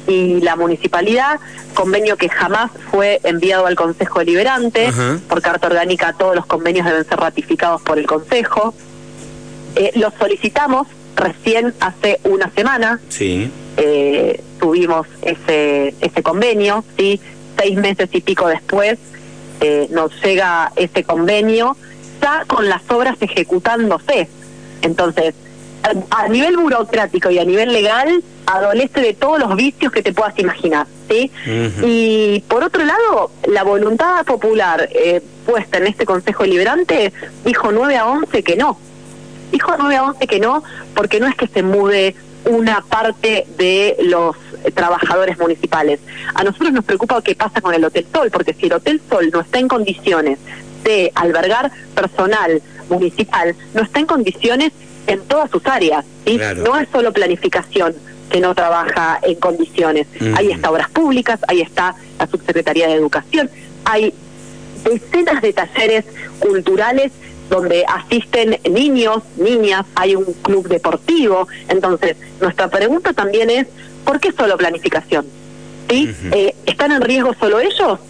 y 0.07 0.41
la 0.41 0.57
municipalidad, 0.57 1.41
convenio 1.75 2.17
que 2.17 2.29
jamás 2.29 2.71
fue 2.91 3.21
enviado 3.25 3.67
al 3.67 3.75
Consejo 3.75 4.21
Deliberante, 4.21 4.93
por 5.29 5.43
carta 5.43 5.67
orgánica 5.67 6.15
todos 6.17 6.35
los 6.35 6.47
convenios 6.47 6.87
deben 6.87 7.05
ser 7.05 7.19
ratificados 7.19 7.83
por 7.83 7.99
el 7.99 8.07
Consejo. 8.07 8.75
Eh, 9.77 9.93
lo 9.97 10.11
solicitamos 10.19 10.89
recién 11.15 11.75
hace 11.81 12.19
una 12.25 12.51
semana. 12.51 12.99
Sí. 13.09 13.51
Eh, 13.77 14.43
tuvimos 14.59 15.07
ese, 15.23 15.95
ese 16.01 16.23
convenio, 16.23 16.83
¿sí? 16.97 17.21
Seis 17.59 17.77
meses 17.77 18.09
y 18.13 18.21
pico 18.23 18.49
después 18.49 18.99
eh, 19.61 19.87
nos 19.91 20.13
llega 20.23 20.73
ese 20.77 21.05
convenio, 21.05 21.77
ya 22.23 22.45
con 22.47 22.69
las 22.69 22.83
obras 22.91 23.17
ejecutándose. 23.21 24.29
Entonces, 24.81 25.35
a, 26.11 26.29
nivel 26.29 26.57
burocrático 26.57 27.31
y 27.31 27.39
a 27.39 27.45
nivel 27.45 27.73
legal, 27.73 28.23
adolece 28.47 29.01
de 29.01 29.15
todos 29.15 29.39
los 29.39 29.57
vicios 29.57 29.93
que 29.93 30.03
te 30.03 30.13
puedas 30.13 30.39
imaginar, 30.39 30.87
¿sí? 31.09 31.31
Y 31.83 32.43
por 32.49 32.65
otro 32.65 32.85
lado, 32.85 33.31
la 33.47 33.63
voluntad 33.63 34.25
popular, 34.25 34.89
propuesta 35.45 35.79
en 35.79 35.87
este 35.87 36.05
Consejo 36.05 36.45
Liberante, 36.45 37.13
dijo 37.45 37.71
9 37.71 37.97
a 37.97 38.07
11 38.07 38.43
que 38.43 38.57
no. 38.57 38.79
Dijo 39.53 39.73
9 39.79 39.97
a 39.97 40.05
11 40.05 40.27
que 40.27 40.41
no, 40.41 40.63
porque 40.95 41.21
no 41.21 41.27
es 41.27 41.35
que 41.35 41.47
se 41.47 41.63
mude 41.63 42.15
una 42.45 42.81
parte 42.83 43.47
de 43.59 43.97
los 44.05 44.37
trabajadores 44.75 45.39
municipales. 45.39 46.01
A 46.35 46.45
nosotros 46.45 46.73
nos 46.73 46.85
preocupa 46.85 47.21
qué 47.23 47.35
pasa 47.35 47.61
con 47.61 47.75
el 47.75 47.85
Hotel 47.85 48.07
Sol, 48.13 48.31
porque 48.31 48.55
si 48.55 48.67
el 48.67 48.75
Hotel 48.75 49.01
Sol 49.09 49.31
no 49.33 49.41
está 49.41 49.59
en 49.59 49.69
condiciones 49.69 50.39
de 50.85 51.11
albergar 51.15 51.73
personal 51.95 52.63
municipal, 52.89 53.55
no 53.75 53.83
está 53.83 53.99
en 53.99 54.07
condiciones 54.07 54.73
en 55.07 55.21
todas 55.23 55.51
sus 55.51 55.65
áreas. 55.67 56.05
¿sí? 56.25 56.39
No 56.57 56.79
es 56.79 56.89
solo 56.93 57.13
planificación 57.13 57.95
que 58.31 58.41
no 58.41 58.55
trabaja 58.55 59.19
en 59.23 59.37
condiciones. 59.37 60.07
Ahí 60.37 60.51
está 60.51 60.71
Obras 60.71 60.91
Públicas, 60.91 61.41
ahí 61.49 61.61
está 61.61 61.95
la 62.19 62.27
Subsecretaría 62.27 62.89
de 62.89 62.95
Educación, 62.95 63.51
hay 63.85 64.13
decenas 64.85 65.43
de 65.43 65.53
talleres 65.53 66.05
culturales 66.39 67.13
donde 67.49 67.85
asisten 67.87 68.59
niños, 68.71 69.23
niñas, 69.37 69.87
hay 69.95 70.17
un 70.17 70.25
club 70.43 70.69
deportivo. 70.69 71.47
Entonces, 71.69 72.17
nuestra 72.41 72.69
pregunta 72.69 73.13
también 73.13 73.51
es, 73.51 73.67
¿por 74.05 74.21
qué 74.21 74.33
solo 74.33 74.57
planificación? 74.57 75.27
¿Sí? 75.89 76.15
Eh, 76.33 76.55
¿Están 76.67 76.93
en 76.93 77.03
riesgo 77.03 77.35
solo 77.39 77.61
ellos? 77.61 78.01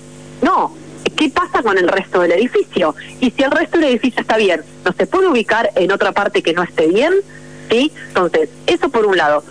No. 0.43 0.75
¿Qué 1.16 1.31
pasa 1.31 1.62
con 1.62 1.78
el 1.78 1.88
resto 1.88 2.21
del 2.21 2.33
edificio? 2.33 2.95
Y 3.21 3.31
si 3.31 3.43
el 3.43 3.50
resto 3.50 3.78
del 3.78 3.90
edificio 3.90 4.21
está 4.21 4.37
bien, 4.37 4.62
¿no 4.85 4.93
se 4.93 5.07
puede 5.07 5.28
ubicar 5.28 5.71
en 5.75 5.93
otra 5.93 6.12
parte 6.12 6.43
que 6.43 6.52
no 6.52 6.62
esté 6.62 6.88
bien? 6.88 7.12
¿Sí? 7.71 7.93
Entonces, 8.09 8.50
eso 8.66 8.88
por 8.88 9.07
un 9.07 9.16
lado. 9.16 9.43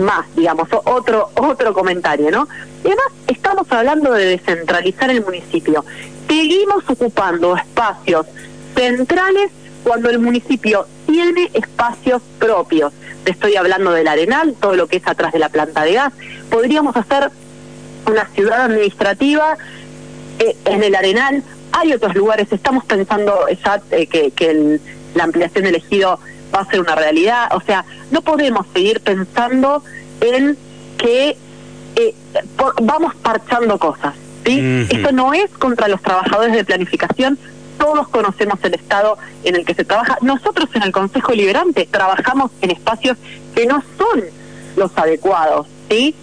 Más, 0.00 0.24
digamos, 0.34 0.68
otro, 0.84 1.30
otro 1.34 1.74
comentario, 1.74 2.30
¿no? 2.30 2.48
Y 2.84 2.86
además, 2.86 3.06
estamos 3.26 3.66
hablando 3.70 4.12
de 4.12 4.24
descentralizar 4.24 5.10
el 5.10 5.22
municipio. 5.22 5.84
Seguimos 6.26 6.84
ocupando 6.88 7.54
espacios 7.56 8.26
centrales 8.74 9.50
cuando 9.84 10.10
el 10.10 10.18
municipio 10.18 10.86
tiene 11.06 11.50
espacios 11.54 12.22
propios. 12.38 12.92
Te 13.24 13.32
estoy 13.32 13.56
hablando 13.56 13.92
del 13.92 14.08
Arenal, 14.08 14.54
todo 14.60 14.74
lo 14.74 14.86
que 14.86 14.98
es 14.98 15.06
atrás 15.06 15.32
de 15.32 15.38
la 15.38 15.48
planta 15.48 15.82
de 15.82 15.94
gas. 15.94 16.12
Podríamos 16.50 16.96
hacer 16.96 17.30
una 18.06 18.26
ciudad 18.28 18.62
administrativa 18.62 19.56
eh, 20.38 20.56
en 20.66 20.82
el 20.82 20.94
Arenal. 20.94 21.42
Hay 21.72 21.92
otros 21.92 22.14
lugares, 22.14 22.52
estamos 22.52 22.84
pensando 22.84 23.46
ya 23.64 23.80
eh, 23.90 24.06
que, 24.06 24.80
la 25.14 25.24
ampliación 25.24 25.66
elegido 25.66 26.20
va 26.54 26.60
a 26.60 26.64
ser 26.66 26.80
una 26.80 26.94
realidad. 26.94 27.48
O 27.52 27.60
sea, 27.60 27.84
no 28.10 28.22
podemos 28.22 28.66
seguir 28.72 29.00
pensando 29.00 29.82
en 30.20 30.56
que 30.98 31.36
eh, 31.96 32.14
vamos 32.82 33.14
parchando 33.16 33.78
cosas. 33.78 34.14
¿sí? 34.44 34.86
Esto 34.90 35.12
no 35.12 35.32
es 35.32 35.50
contra 35.52 35.88
los 35.88 36.00
trabajadores 36.02 36.54
de 36.54 36.64
planificación, 36.64 37.38
todos 37.78 38.08
conocemos 38.08 38.58
el 38.62 38.74
estado 38.74 39.16
en 39.44 39.56
el 39.56 39.64
que 39.64 39.74
se 39.74 39.84
trabaja. 39.84 40.18
Nosotros 40.20 40.68
en 40.74 40.82
el 40.82 40.92
Consejo 40.92 41.32
Liberante 41.32 41.88
trabajamos 41.90 42.50
en 42.60 42.72
espacios 42.72 43.16
que 43.54 43.66
no 43.66 43.82
son 43.96 44.24
los 44.76 44.90
adecuados, 44.96 45.66
¿sí? 45.88 46.14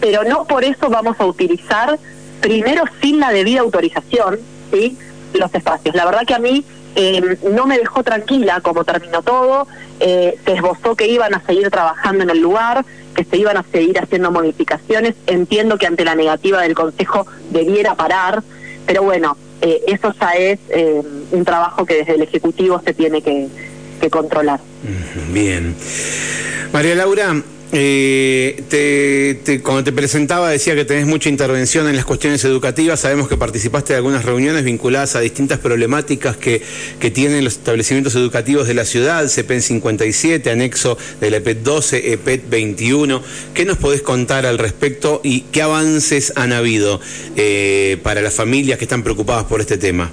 Pero 0.00 0.24
no 0.24 0.44
por 0.44 0.64
eso 0.64 0.88
vamos 0.88 1.20
a 1.20 1.26
utilizar, 1.26 1.98
primero 2.40 2.84
sin 3.00 3.20
la 3.20 3.30
debida 3.30 3.60
autorización, 3.60 4.38
¿sí? 4.72 4.96
Los 5.34 5.54
espacios. 5.54 5.94
La 5.94 6.04
verdad 6.04 6.26
que 6.26 6.34
a 6.34 6.38
mí 6.38 6.64
eh, 6.94 7.38
no 7.50 7.66
me 7.66 7.78
dejó 7.78 8.02
tranquila 8.02 8.60
como 8.60 8.84
terminó 8.84 9.22
todo, 9.22 9.66
eh, 10.00 10.38
se 10.44 10.52
esbozó 10.54 10.94
que 10.96 11.08
iban 11.08 11.34
a 11.34 11.40
seguir 11.42 11.70
trabajando 11.70 12.24
en 12.24 12.30
el 12.30 12.40
lugar, 12.40 12.84
que 13.14 13.24
se 13.24 13.36
iban 13.36 13.56
a 13.56 13.64
seguir 13.70 13.98
haciendo 13.98 14.30
modificaciones. 14.30 15.14
Entiendo 15.26 15.78
que 15.78 15.86
ante 15.86 16.04
la 16.04 16.14
negativa 16.14 16.60
del 16.62 16.74
Consejo 16.74 17.26
debiera 17.50 17.94
parar, 17.94 18.42
pero 18.86 19.02
bueno, 19.02 19.36
eh, 19.62 19.82
eso 19.86 20.12
ya 20.20 20.30
es 20.32 20.58
eh, 20.68 21.00
un 21.30 21.44
trabajo 21.44 21.86
que 21.86 21.94
desde 21.94 22.16
el 22.16 22.22
Ejecutivo 22.22 22.80
se 22.84 22.92
tiene 22.92 23.22
que, 23.22 23.48
que 24.00 24.10
controlar. 24.10 24.60
Bien. 25.30 25.74
María 26.72 26.94
Laura, 26.96 27.42
eh, 27.74 29.38
te, 29.44 29.62
cuando 29.62 29.82
te 29.82 29.92
presentaba 29.92 30.50
decía 30.50 30.74
que 30.74 30.84
tenés 30.84 31.06
mucha 31.06 31.30
intervención 31.30 31.88
en 31.88 31.96
las 31.96 32.04
cuestiones 32.04 32.44
educativas. 32.44 33.00
Sabemos 33.00 33.28
que 33.28 33.38
participaste 33.38 33.94
de 33.94 33.96
algunas 33.96 34.26
reuniones 34.26 34.62
vinculadas 34.62 35.16
a 35.16 35.20
distintas 35.20 35.58
problemáticas 35.58 36.36
que, 36.36 36.62
que 37.00 37.10
tienen 37.10 37.44
los 37.44 37.54
establecimientos 37.54 38.14
educativos 38.14 38.68
de 38.68 38.74
la 38.74 38.84
ciudad, 38.84 39.26
CEPEN 39.26 39.62
57, 39.62 40.50
anexo 40.50 40.98
del 41.18 41.32
EPET 41.32 41.62
12, 41.62 42.12
EPET 42.12 42.50
21. 42.50 43.22
¿Qué 43.54 43.64
nos 43.64 43.78
podés 43.78 44.02
contar 44.02 44.44
al 44.44 44.58
respecto 44.58 45.22
y 45.24 45.40
qué 45.40 45.62
avances 45.62 46.34
han 46.36 46.52
habido 46.52 47.00
eh, 47.36 47.98
para 48.02 48.20
las 48.20 48.34
familias 48.34 48.76
que 48.76 48.84
están 48.84 49.02
preocupadas 49.02 49.44
por 49.44 49.62
este 49.62 49.78
tema? 49.78 50.10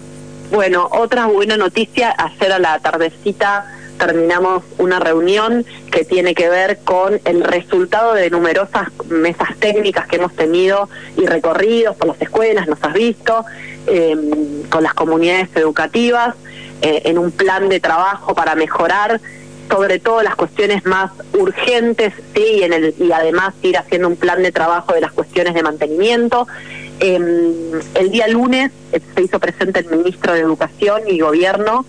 Bueno, 0.49 0.87
otra 0.91 1.27
buena 1.27 1.57
noticia, 1.57 2.09
hacer 2.09 2.53
a 2.53 2.59
la 2.59 2.79
tardecita 2.79 3.78
terminamos 3.99 4.63
una 4.79 4.99
reunión 4.99 5.65
que 5.91 6.03
tiene 6.03 6.33
que 6.33 6.49
ver 6.49 6.79
con 6.83 7.21
el 7.25 7.43
resultado 7.43 8.15
de 8.15 8.31
numerosas 8.31 8.87
mesas 9.09 9.49
técnicas 9.59 10.07
que 10.07 10.15
hemos 10.15 10.33
tenido 10.35 10.89
y 11.17 11.27
recorridos 11.27 11.95
por 11.95 12.07
las 12.07 12.21
escuelas, 12.21 12.67
nos 12.67 12.83
has 12.83 12.93
visto, 12.93 13.45
em, 13.85 14.63
con 14.69 14.81
las 14.81 14.95
comunidades 14.95 15.49
educativas, 15.55 16.33
eh, 16.81 17.01
en 17.05 17.17
un 17.19 17.31
plan 17.31 17.69
de 17.69 17.79
trabajo 17.79 18.33
para 18.33 18.55
mejorar 18.55 19.19
sobre 19.69 19.99
todo 19.99 20.23
las 20.23 20.35
cuestiones 20.35 20.83
más 20.85 21.11
urgentes, 21.37 22.13
sí, 22.33 22.43
y, 22.57 22.63
en 22.63 22.73
el, 22.73 22.95
y 22.97 23.11
además 23.11 23.53
ir 23.61 23.77
haciendo 23.77 24.07
un 24.07 24.15
plan 24.15 24.41
de 24.41 24.51
trabajo 24.51 24.93
de 24.93 25.01
las 25.01 25.11
cuestiones 25.11 25.53
de 25.53 25.61
mantenimiento. 25.61 26.47
Em, 26.99 27.79
el 27.93 28.09
día 28.09 28.27
lunes 28.27 28.71
se 29.15 29.21
hizo 29.21 29.39
presente 29.39 29.81
el 29.81 29.85
ministro 29.85 30.33
de 30.33 30.39
Educación 30.39 31.01
y 31.07 31.19
Gobierno 31.19 31.85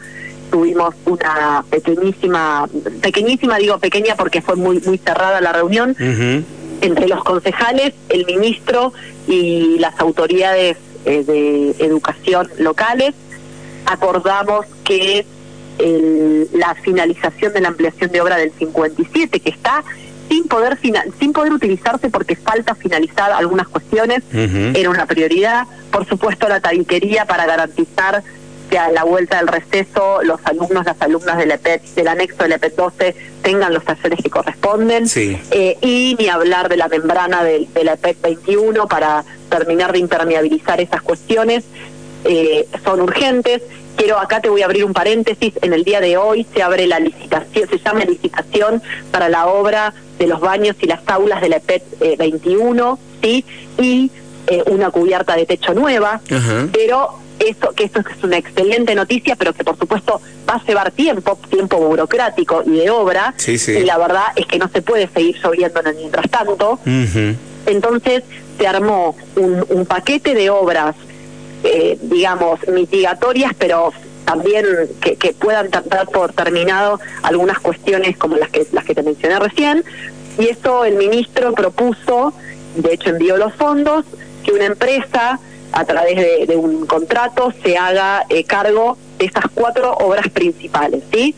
tuvimos 0.50 0.94
una 1.06 1.64
pequeñísima, 1.70 2.68
pequeñísima 3.00 3.58
digo 3.58 3.78
pequeña 3.78 4.16
porque 4.16 4.42
fue 4.42 4.56
muy, 4.56 4.80
muy 4.80 4.98
cerrada 4.98 5.40
la 5.40 5.52
reunión, 5.52 5.96
entre 6.80 7.08
los 7.08 7.22
concejales, 7.24 7.94
el 8.08 8.26
ministro 8.26 8.92
y 9.26 9.78
las 9.78 9.98
autoridades 10.00 10.76
eh, 11.04 11.24
de 11.24 11.84
educación 11.84 12.48
locales. 12.58 13.14
Acordamos 13.86 14.66
que 14.84 15.24
la 16.52 16.74
finalización 16.74 17.54
de 17.54 17.60
la 17.62 17.68
ampliación 17.68 18.10
de 18.10 18.20
obra 18.20 18.36
del 18.36 18.52
57, 18.52 19.40
que 19.40 19.48
está 19.48 19.82
sin 20.28 20.46
poder 20.46 20.78
sin 21.18 21.32
poder 21.32 21.52
utilizarse 21.52 22.10
porque 22.10 22.36
falta 22.36 22.74
finalizar 22.74 23.32
algunas 23.32 23.66
cuestiones, 23.68 24.22
era 24.32 24.90
una 24.90 25.06
prioridad. 25.06 25.66
Por 25.90 26.06
supuesto, 26.06 26.48
la 26.48 26.60
tabiquería 26.60 27.24
para 27.24 27.46
garantizar 27.46 28.22
que 28.70 28.78
a 28.78 28.90
la 28.90 29.04
vuelta 29.04 29.38
del 29.38 29.48
receso 29.48 30.22
los 30.22 30.40
alumnos, 30.44 30.86
las 30.86 31.00
alumnas 31.02 31.36
del 31.36 31.50
EPET, 31.50 31.82
del 31.94 32.08
anexo 32.08 32.44
del 32.44 32.52
EPET 32.52 32.76
12 32.76 33.16
tengan 33.42 33.74
los 33.74 33.84
talleres 33.84 34.20
que 34.22 34.30
corresponden. 34.30 35.06
Eh, 35.50 35.76
y 35.82 36.16
ni 36.18 36.28
hablar 36.28 36.68
de 36.68 36.76
la 36.76 36.88
membrana 36.88 37.42
del, 37.42 37.68
la 37.82 37.94
EPET 37.94 38.20
21 38.22 38.86
para 38.86 39.24
terminar 39.50 39.92
de 39.92 39.98
impermeabilizar 39.98 40.80
esas 40.80 41.02
cuestiones. 41.02 41.64
Eh, 42.24 42.68
son 42.84 43.00
urgentes. 43.00 43.62
Quiero 43.96 44.18
acá 44.18 44.40
te 44.40 44.48
voy 44.48 44.62
a 44.62 44.66
abrir 44.66 44.84
un 44.84 44.92
paréntesis. 44.92 45.52
En 45.62 45.72
el 45.72 45.82
día 45.82 46.00
de 46.00 46.16
hoy 46.16 46.46
se 46.54 46.62
abre 46.62 46.86
la 46.86 47.00
licitación, 47.00 47.68
se 47.68 47.78
llama 47.78 48.04
licitación 48.04 48.82
para 49.10 49.28
la 49.28 49.48
obra 49.48 49.92
de 50.18 50.26
los 50.26 50.40
baños 50.40 50.76
y 50.80 50.86
las 50.86 51.00
aulas 51.06 51.40
de 51.40 51.48
la 51.48 51.56
EPET 51.56 52.18
21, 52.18 52.98
sí, 53.20 53.44
y 53.78 54.10
eh, 54.46 54.62
una 54.66 54.90
cubierta 54.90 55.36
de 55.36 55.46
techo 55.46 55.74
nueva, 55.74 56.20
pero 56.72 57.19
eso, 57.40 57.72
que 57.74 57.84
esto 57.84 58.00
es 58.00 58.22
una 58.22 58.36
excelente 58.36 58.94
noticia, 58.94 59.34
pero 59.34 59.52
que 59.52 59.64
por 59.64 59.76
supuesto 59.78 60.20
va 60.48 60.54
a 60.54 60.64
llevar 60.64 60.90
tiempo, 60.92 61.38
tiempo 61.48 61.78
burocrático 61.78 62.62
y 62.66 62.72
de 62.72 62.90
obra, 62.90 63.34
y 63.46 63.80
la 63.80 63.98
verdad 63.98 64.24
es 64.36 64.46
que 64.46 64.58
no 64.58 64.68
se 64.68 64.82
puede 64.82 65.08
seguir 65.08 65.36
lloviendo 65.42 65.80
en 65.80 65.86
el 65.88 65.96
mientras 65.96 66.30
tanto. 66.30 66.78
Entonces 67.66 68.22
se 68.58 68.66
armó 68.66 69.16
un, 69.36 69.86
paquete 69.86 70.34
de 70.34 70.50
obras, 70.50 70.94
eh, 71.64 71.98
digamos, 72.02 72.60
mitigatorias, 72.68 73.52
pero 73.58 73.92
también 74.24 74.66
que, 75.00 75.16
que 75.16 75.32
puedan 75.32 75.70
dar 75.70 76.06
por 76.12 76.32
terminado 76.32 77.00
algunas 77.22 77.58
cuestiones 77.58 78.16
como 78.16 78.36
las 78.36 78.50
que, 78.50 78.66
las 78.72 78.84
que 78.84 78.94
te 78.94 79.02
mencioné 79.02 79.38
recién, 79.38 79.82
y 80.38 80.48
esto 80.48 80.84
el 80.84 80.96
ministro 80.96 81.52
propuso, 81.54 82.34
de 82.76 82.94
hecho 82.94 83.10
envió 83.10 83.36
los 83.36 83.54
fondos, 83.54 84.04
que 84.44 84.52
una 84.52 84.66
empresa 84.66 85.40
a 85.72 85.84
través 85.84 86.16
de, 86.16 86.56
un 86.56 86.86
contrato 86.86 87.52
se 87.62 87.76
haga 87.76 88.24
eh, 88.28 88.44
cargo 88.44 88.98
de 89.18 89.26
esas 89.26 89.44
cuatro 89.54 89.92
obras 89.92 90.28
principales, 90.28 91.02
¿sí? 91.12 91.34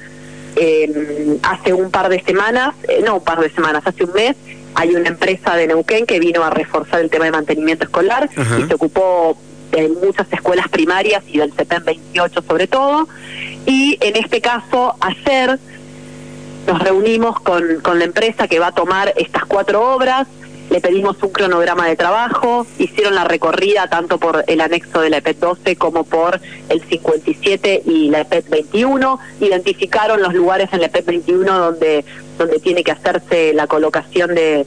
Eh, 0.57 1.39
hace 1.43 1.73
un 1.73 1.91
par 1.91 2.09
de 2.09 2.23
semanas, 2.23 2.75
eh, 2.89 3.03
no 3.05 3.17
un 3.17 3.25
par 3.25 3.41
de 3.41 3.51
semanas, 3.51 3.83
hace 3.87 4.05
un 4.05 4.13
mes, 4.13 4.37
hay 4.75 4.95
una 4.95 5.09
empresa 5.09 5.55
de 5.57 5.67
Neuquén 5.67 6.07
que 6.07 6.19
vino 6.19 6.43
a 6.43 6.51
reforzar 6.51 7.01
el 7.01 7.11
tema 7.11 7.27
de 7.27 7.33
mantenimiento 7.33 7.85
escolar 7.85 8.29
y 8.59 8.63
se 8.63 8.75
ocupó 8.75 9.37
de 9.71 9.89
muchas 9.89 10.31
escuelas 10.33 10.69
primarias 10.69 11.23
y 11.27 11.39
del 11.39 11.53
CEPEN 11.53 11.85
28 11.85 12.43
sobre 12.47 12.67
todo. 12.67 13.09
Y 13.67 13.99
en 14.01 14.17
este 14.17 14.41
caso, 14.41 14.95
ayer 15.01 15.59
nos 16.67 16.79
reunimos 16.79 17.41
con, 17.41 17.81
con 17.81 17.99
la 17.99 18.05
empresa 18.05 18.49
que 18.49 18.59
va 18.59 18.69
a 18.69 18.73
tomar 18.73 19.13
estas 19.17 19.45
cuatro 19.45 19.95
obras, 19.95 20.27
le 20.73 20.81
pedimos 20.81 21.23
un 21.23 21.29
cronograma 21.31 21.87
de 21.87 21.97
trabajo, 21.97 22.67
hicieron 22.79 23.15
la 23.15 23.25
recorrida 23.25 23.89
tanto 23.89 24.19
por 24.19 24.43
el 24.47 24.61
anexo 24.63 25.03
de 25.03 25.11
la 25.11 25.19
EPET 25.19 25.39
12 25.39 25.77
como 25.77 26.05
por 26.05 26.41
el 26.71 26.83
57 26.89 27.83
y 27.85 28.09
la 28.09 28.23
EPET 28.23 28.49
21, 28.49 29.19
identificaron 29.41 30.23
los 30.23 30.33
lugares 30.33 30.71
en 30.73 30.81
la 30.81 30.87
EPET 30.87 31.05
21 31.05 31.59
donde, 31.59 32.07
donde 32.39 32.59
tiene 32.59 32.83
que 32.83 32.91
hacerse 32.91 33.53
la 33.53 33.67
colocación 33.67 34.35
de, 34.35 34.67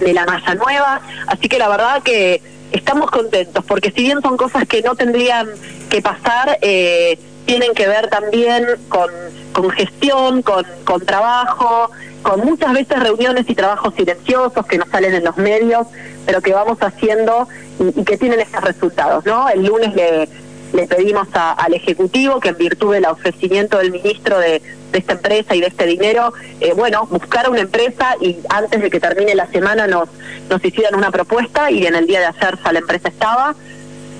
de 0.00 0.12
la 0.12 0.26
malla 0.26 0.54
nueva, 0.56 1.00
así 1.26 1.48
que 1.48 1.58
la 1.58 1.68
verdad 1.68 2.02
que 2.02 2.42
estamos 2.72 3.10
contentos, 3.10 3.64
porque 3.64 3.90
si 3.92 4.02
bien 4.02 4.20
son 4.20 4.36
cosas 4.36 4.68
que 4.68 4.82
no 4.82 4.94
tendrían 4.94 5.48
que 5.88 6.02
pasar, 6.02 6.58
eh, 6.60 7.18
tienen 7.46 7.72
que 7.72 7.86
ver 7.88 8.08
también 8.08 8.66
con, 8.88 9.10
con 9.52 9.70
gestión, 9.70 10.42
con, 10.42 10.66
con 10.84 11.00
trabajo, 11.00 11.90
con 12.24 12.40
muchas 12.40 12.72
veces 12.72 12.98
reuniones 12.98 13.44
y 13.48 13.54
trabajos 13.54 13.94
silenciosos 13.94 14.66
que 14.66 14.78
no 14.78 14.86
salen 14.90 15.14
en 15.14 15.24
los 15.24 15.36
medios, 15.36 15.86
pero 16.26 16.40
que 16.40 16.54
vamos 16.54 16.78
haciendo 16.80 17.46
y, 17.78 18.02
que 18.02 18.16
tienen 18.16 18.40
esos 18.40 18.62
resultados, 18.62 19.24
¿no? 19.26 19.48
El 19.50 19.66
lunes 19.66 19.94
le, 19.94 20.26
le 20.72 20.86
pedimos 20.86 21.28
al 21.34 21.74
Ejecutivo 21.74 22.40
que 22.40 22.48
en 22.48 22.56
virtud 22.56 22.94
del 22.94 23.04
ofrecimiento 23.04 23.76
del 23.76 23.92
ministro 23.92 24.38
de, 24.38 24.60
esta 24.94 25.14
empresa 25.14 25.56
y 25.56 25.60
de 25.60 25.66
este 25.66 25.86
dinero, 25.86 26.32
eh, 26.60 26.72
bueno, 26.72 27.06
buscar 27.10 27.50
una 27.50 27.60
empresa 27.60 28.14
y 28.20 28.36
antes 28.48 28.80
de 28.80 28.90
que 28.90 29.00
termine 29.00 29.34
la 29.34 29.48
semana 29.48 29.88
nos, 29.88 30.08
nos 30.48 30.64
hicieran 30.64 30.94
una 30.94 31.10
propuesta 31.10 31.68
y 31.68 31.84
en 31.84 31.96
el 31.96 32.06
día 32.06 32.20
de 32.20 32.26
ayer 32.26 32.58
la 32.72 32.78
empresa 32.78 33.08
estaba 33.08 33.56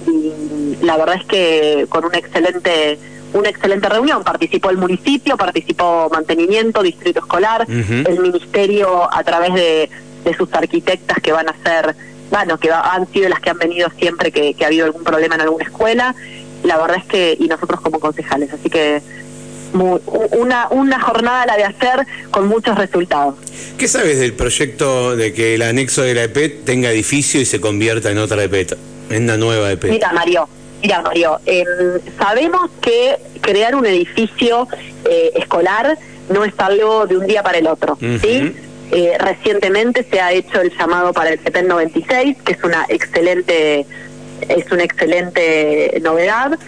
y 0.08 0.84
la 0.84 0.96
verdad 0.96 1.14
es 1.20 1.26
que 1.26 1.86
con 1.88 2.04
un 2.04 2.14
excelente 2.16 2.98
una 3.34 3.50
excelente 3.50 3.88
reunión. 3.88 4.24
Participó 4.24 4.70
el 4.70 4.78
municipio, 4.78 5.36
participó 5.36 6.08
mantenimiento, 6.10 6.82
distrito 6.82 7.20
escolar, 7.20 7.66
el 7.68 8.20
ministerio 8.20 9.12
a 9.12 9.22
través 9.22 9.52
de, 9.54 9.90
sus 10.38 10.52
arquitectas 10.54 11.18
que 11.20 11.32
van 11.32 11.48
a 11.50 11.54
ser, 11.62 11.94
bueno, 12.30 12.58
que 12.58 12.70
han 12.72 13.06
sido 13.12 13.28
las 13.28 13.40
que 13.40 13.50
han 13.50 13.58
venido 13.58 13.90
siempre 13.98 14.32
que, 14.32 14.56
ha 14.62 14.66
habido 14.66 14.86
algún 14.86 15.04
problema 15.04 15.34
en 15.34 15.42
alguna 15.42 15.64
escuela. 15.64 16.14
La 16.62 16.78
verdad 16.78 16.96
es 16.98 17.04
que, 17.04 17.36
y 17.38 17.46
nosotros 17.46 17.80
como 17.82 18.00
concejales, 18.00 18.50
así 18.52 18.70
que 18.70 19.02
una, 19.74 20.68
una 20.70 21.00
jornada 21.00 21.46
la 21.46 21.56
de 21.56 21.64
hacer 21.64 22.06
con 22.30 22.46
muchos 22.46 22.78
resultados. 22.78 23.34
¿Qué 23.76 23.88
sabes 23.88 24.20
del 24.20 24.32
proyecto 24.32 25.16
de 25.16 25.34
que 25.34 25.56
el 25.56 25.62
anexo 25.62 26.02
de 26.02 26.14
la 26.14 26.22
EPET 26.22 26.64
tenga 26.64 26.90
edificio 26.90 27.40
y 27.40 27.44
se 27.44 27.60
convierta 27.60 28.10
en 28.10 28.18
otra 28.18 28.42
EPET, 28.44 28.78
en 29.10 29.24
una 29.24 29.36
nueva 29.36 29.72
EPET? 29.72 29.90
Mira, 29.90 30.12
Mario, 30.12 30.48
Mira, 30.84 31.00
Mario, 31.00 31.40
em, 31.46 31.66
sabemos 32.18 32.70
que 32.82 33.16
crear 33.40 33.74
un 33.74 33.86
edificio 33.86 34.68
eh, 35.06 35.32
escolar 35.34 35.96
no 36.28 36.44
es 36.44 36.52
algo 36.58 37.06
de 37.06 37.16
un 37.16 37.26
día 37.26 37.42
para 37.42 37.56
el 37.56 37.66
otro, 37.66 37.96
¿sí? 38.20 38.54
Eh, 38.92 39.16
recientemente 39.18 40.04
se 40.04 40.20
ha 40.20 40.30
hecho 40.32 40.60
el 40.60 40.76
llamado 40.76 41.14
para 41.14 41.30
el 41.30 41.38
CEPEN 41.38 41.68
96, 41.68 42.36
que 42.44 42.52
es 42.52 42.62
una 42.62 42.84
excelente 42.90 43.86
es 44.46 44.70
una 44.70 44.84
excelente 44.84 45.98
novedad. 46.02 46.58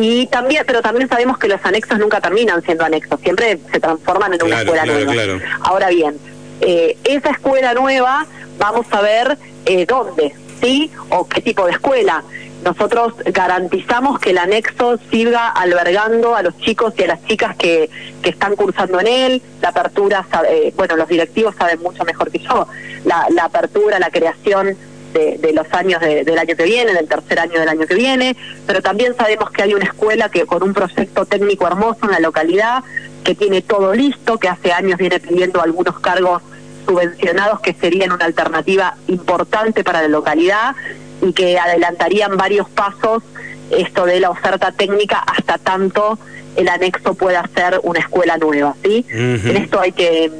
Y 0.00 0.26
también 0.26 0.64
pero 0.66 0.82
también 0.82 1.08
sabemos 1.08 1.38
que 1.38 1.46
los 1.46 1.64
anexos 1.64 1.96
nunca 2.00 2.20
terminan 2.20 2.64
siendo 2.64 2.84
anexos 2.84 3.20
siempre 3.20 3.60
se 3.70 3.78
transforman 3.78 4.34
en 4.34 4.42
una 4.42 4.62
escuela 4.62 4.84
nueva. 4.84 5.38
ahora 5.62 5.90
bien 5.90 6.16
eh, 6.60 6.96
esa 7.04 7.30
escuela 7.30 7.72
nueva 7.74 8.26
vamos 8.58 8.86
a 8.90 9.00
ver 9.00 9.38
dónde 9.86 10.34
sí 10.60 10.90
o 11.10 11.28
qué 11.28 11.40
tipo 11.40 11.66
de 11.66 11.72
escuela 11.72 12.24
nosotros 12.64 13.14
garantizamos 13.26 14.18
que 14.18 14.30
el 14.30 14.38
anexo 14.38 14.98
siga 15.10 15.48
albergando 15.48 16.34
a 16.34 16.42
los 16.42 16.56
chicos 16.58 16.94
y 16.98 17.04
a 17.04 17.08
las 17.08 17.24
chicas 17.24 17.56
que, 17.56 17.88
que 18.22 18.30
están 18.30 18.54
cursando 18.56 19.00
en 19.00 19.06
él, 19.06 19.42
la 19.62 19.70
apertura, 19.70 20.26
eh, 20.48 20.72
bueno, 20.76 20.96
los 20.96 21.08
directivos 21.08 21.54
saben 21.56 21.80
mucho 21.80 22.04
mejor 22.04 22.30
que 22.30 22.38
yo, 22.38 22.66
la, 23.04 23.26
la 23.30 23.44
apertura, 23.44 23.98
la 23.98 24.10
creación 24.10 24.76
de, 25.14 25.38
de 25.38 25.52
los 25.52 25.72
años 25.72 26.00
del 26.00 26.38
año 26.38 26.54
que 26.54 26.64
viene, 26.64 26.92
del 26.92 27.08
tercer 27.08 27.40
año 27.40 27.58
del 27.58 27.68
año 27.68 27.86
que 27.86 27.94
viene, 27.94 28.36
pero 28.66 28.82
también 28.82 29.16
sabemos 29.16 29.50
que 29.50 29.62
hay 29.62 29.74
una 29.74 29.84
escuela 29.86 30.28
que 30.28 30.44
con 30.46 30.62
un 30.62 30.74
proyecto 30.74 31.24
técnico 31.24 31.66
hermoso 31.66 32.00
en 32.04 32.12
la 32.12 32.20
localidad, 32.20 32.84
que 33.24 33.34
tiene 33.34 33.62
todo 33.62 33.94
listo, 33.94 34.38
que 34.38 34.48
hace 34.48 34.72
años 34.72 34.98
viene 34.98 35.18
pidiendo 35.18 35.60
algunos 35.62 35.98
cargos 36.00 36.42
subvencionados 36.86 37.60
que 37.60 37.74
serían 37.74 38.12
una 38.12 38.24
alternativa 38.24 38.96
importante 39.08 39.84
para 39.84 40.02
la 40.02 40.08
localidad 40.08 40.74
y 41.22 41.32
que 41.32 41.58
adelantarían 41.58 42.36
varios 42.36 42.68
pasos 42.68 43.22
esto 43.70 44.04
de 44.04 44.20
la 44.20 44.30
oferta 44.30 44.72
técnica 44.72 45.18
hasta 45.18 45.58
tanto 45.58 46.18
el 46.56 46.68
anexo 46.68 47.14
pueda 47.14 47.48
ser 47.54 47.80
una 47.84 48.00
escuela 48.00 48.36
nueva, 48.36 48.74
¿sí? 48.82 49.06
En 49.10 49.56
esto 49.56 49.80
hay 49.80 49.92
que 49.92 50.30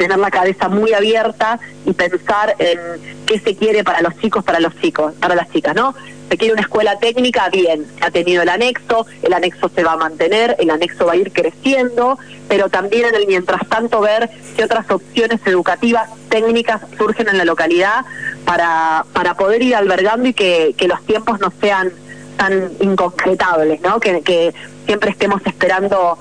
tener 0.00 0.18
la 0.18 0.30
cabeza 0.30 0.70
muy 0.70 0.94
abierta 0.94 1.60
y 1.84 1.92
pensar 1.92 2.56
en 2.58 2.78
qué 3.26 3.38
se 3.38 3.54
quiere 3.54 3.84
para 3.84 4.00
los 4.00 4.18
chicos, 4.18 4.42
para 4.42 4.58
los 4.58 4.74
chicos, 4.80 5.12
para 5.20 5.34
las 5.34 5.50
chicas, 5.52 5.76
¿no? 5.76 5.94
Se 6.30 6.38
quiere 6.38 6.54
una 6.54 6.62
escuela 6.62 6.98
técnica, 6.98 7.50
bien, 7.50 7.84
ha 8.00 8.10
tenido 8.10 8.42
el 8.42 8.48
anexo, 8.48 9.06
el 9.22 9.34
anexo 9.34 9.68
se 9.68 9.84
va 9.84 9.92
a 9.92 9.96
mantener, 9.98 10.56
el 10.58 10.70
anexo 10.70 11.04
va 11.04 11.12
a 11.12 11.16
ir 11.16 11.32
creciendo, 11.32 12.18
pero 12.48 12.70
también 12.70 13.08
en 13.08 13.14
el 13.14 13.26
mientras 13.26 13.68
tanto 13.68 14.00
ver 14.00 14.30
qué 14.56 14.64
otras 14.64 14.90
opciones 14.90 15.38
educativas 15.44 16.08
técnicas 16.30 16.80
surgen 16.96 17.28
en 17.28 17.36
la 17.36 17.44
localidad 17.44 18.06
para, 18.46 19.04
para 19.12 19.34
poder 19.34 19.62
ir 19.62 19.74
albergando 19.76 20.28
y 20.28 20.32
que, 20.32 20.74
que 20.78 20.88
los 20.88 21.04
tiempos 21.04 21.40
no 21.40 21.52
sean 21.60 21.92
tan 22.38 22.72
inconcretables, 22.80 23.82
¿no? 23.82 24.00
Que, 24.00 24.22
que 24.22 24.54
siempre 24.86 25.10
estemos 25.10 25.42
esperando 25.44 26.18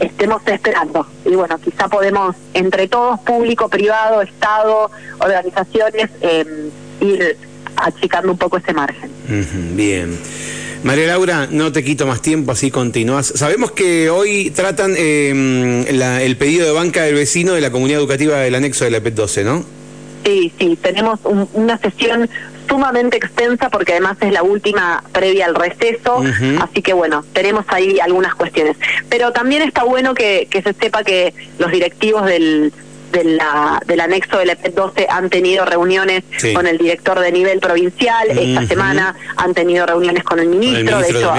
estemos 0.00 0.42
esperando. 0.46 1.06
Y 1.24 1.34
bueno, 1.34 1.58
quizá 1.58 1.88
podemos, 1.88 2.36
entre 2.54 2.88
todos, 2.88 3.20
público, 3.20 3.68
privado, 3.68 4.22
Estado, 4.22 4.90
organizaciones, 5.18 6.10
em, 6.20 6.70
ir 7.00 7.36
achicando 7.76 8.32
un 8.32 8.38
poco 8.38 8.56
ese 8.58 8.72
margen. 8.72 9.10
bien. 9.76 10.18
María 10.82 11.06
Laura, 11.08 11.48
no 11.50 11.72
te 11.72 11.82
quito 11.82 12.06
más 12.06 12.22
tiempo, 12.22 12.52
así 12.52 12.70
continúas. 12.70 13.32
Sabemos 13.34 13.72
que 13.72 14.08
hoy 14.08 14.50
tratan 14.50 14.94
em, 14.96 15.84
el 15.88 16.36
pedido 16.36 16.66
de 16.66 16.72
banca 16.72 17.02
del 17.02 17.14
vecino 17.14 17.54
de 17.54 17.60
la 17.60 17.72
comunidad 17.72 17.98
educativa 17.98 18.38
del 18.38 18.54
anexo 18.54 18.84
de 18.84 18.92
la 18.92 19.00
PET 19.00 19.14
12, 19.14 19.44
¿no? 19.44 19.64
Sí, 20.24 20.52
sí, 20.58 20.78
tenemos 20.80 21.20
una 21.54 21.78
sesión 21.78 22.28
sumamente 22.68 23.16
extensa 23.16 23.70
porque 23.70 23.92
además 23.92 24.16
es 24.20 24.32
la 24.32 24.42
última 24.42 25.02
previa 25.12 25.46
al 25.46 25.54
receso, 25.54 26.22
así 26.60 26.82
que 26.82 26.92
bueno, 26.92 27.24
tenemos 27.32 27.64
ahí 27.68 27.98
algunas 28.00 28.34
cuestiones. 28.34 28.76
Pero 29.08 29.32
también 29.32 29.62
está 29.62 29.84
bueno 29.84 30.14
que, 30.14 30.48
que 30.50 30.62
se 30.62 30.72
sepa 30.72 31.04
que 31.04 31.34
los 31.58 31.70
directivos 31.70 32.26
del, 32.26 32.72
del 33.12 34.00
anexo 34.00 34.38
del 34.38 34.50
EP 34.50 34.74
12 34.74 35.06
han 35.08 35.30
tenido 35.30 35.64
reuniones 35.64 36.24
con 36.54 36.66
el 36.66 36.78
director 36.78 37.18
de 37.20 37.32
nivel 37.32 37.60
provincial, 37.60 38.30
esta 38.30 38.66
semana 38.66 39.16
han 39.36 39.54
tenido 39.54 39.86
reuniones 39.86 40.24
con 40.24 40.38
el 40.38 40.48
ministro, 40.48 40.98
de 41.00 41.10
hecho, 41.10 41.32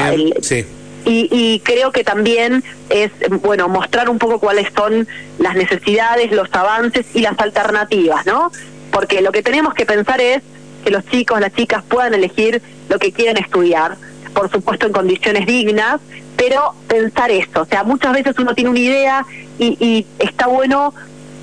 y, 1.06 1.30
y, 1.32 1.60
creo 1.62 1.94
que 1.94 2.04
también 2.04 2.66
es, 2.90 3.12
bueno, 3.42 3.70
mostrar 3.70 4.10
un 4.10 4.18
poco 4.18 4.40
cuáles 4.40 4.68
son 4.76 5.08
las 5.40 5.56
necesidades, 5.56 6.34
los 6.34 6.50
avances 6.52 7.06
y 7.14 7.22
las 7.22 7.40
alternativas, 7.40 8.26
¿no? 8.26 8.52
Porque 8.92 9.22
lo 9.22 9.32
que 9.32 9.42
tenemos 9.42 9.74
que 9.74 9.86
pensar 9.86 10.20
es 10.20 10.42
que 10.88 10.92
los 10.94 11.06
chicos, 11.08 11.42
las 11.42 11.54
chicas 11.54 11.84
puedan 11.84 12.14
elegir 12.14 12.62
lo 12.88 12.98
que 12.98 13.12
quieren 13.12 13.36
estudiar, 13.36 13.98
por 14.34 14.50
supuesto 14.50 14.86
en 14.86 14.94
condiciones 14.94 15.46
dignas, 15.46 16.00
pero 16.38 16.74
pensar 16.88 17.30
esto, 17.30 17.64
o 17.64 17.66
sea, 17.66 17.84
muchas 17.84 18.14
veces 18.14 18.40
uno 18.40 18.56
tiene 18.56 18.70
una 18.70 18.80
idea 18.80 19.26
y, 19.60 19.78
y 19.86 20.08
está 20.20 20.48
bueno 20.48 20.94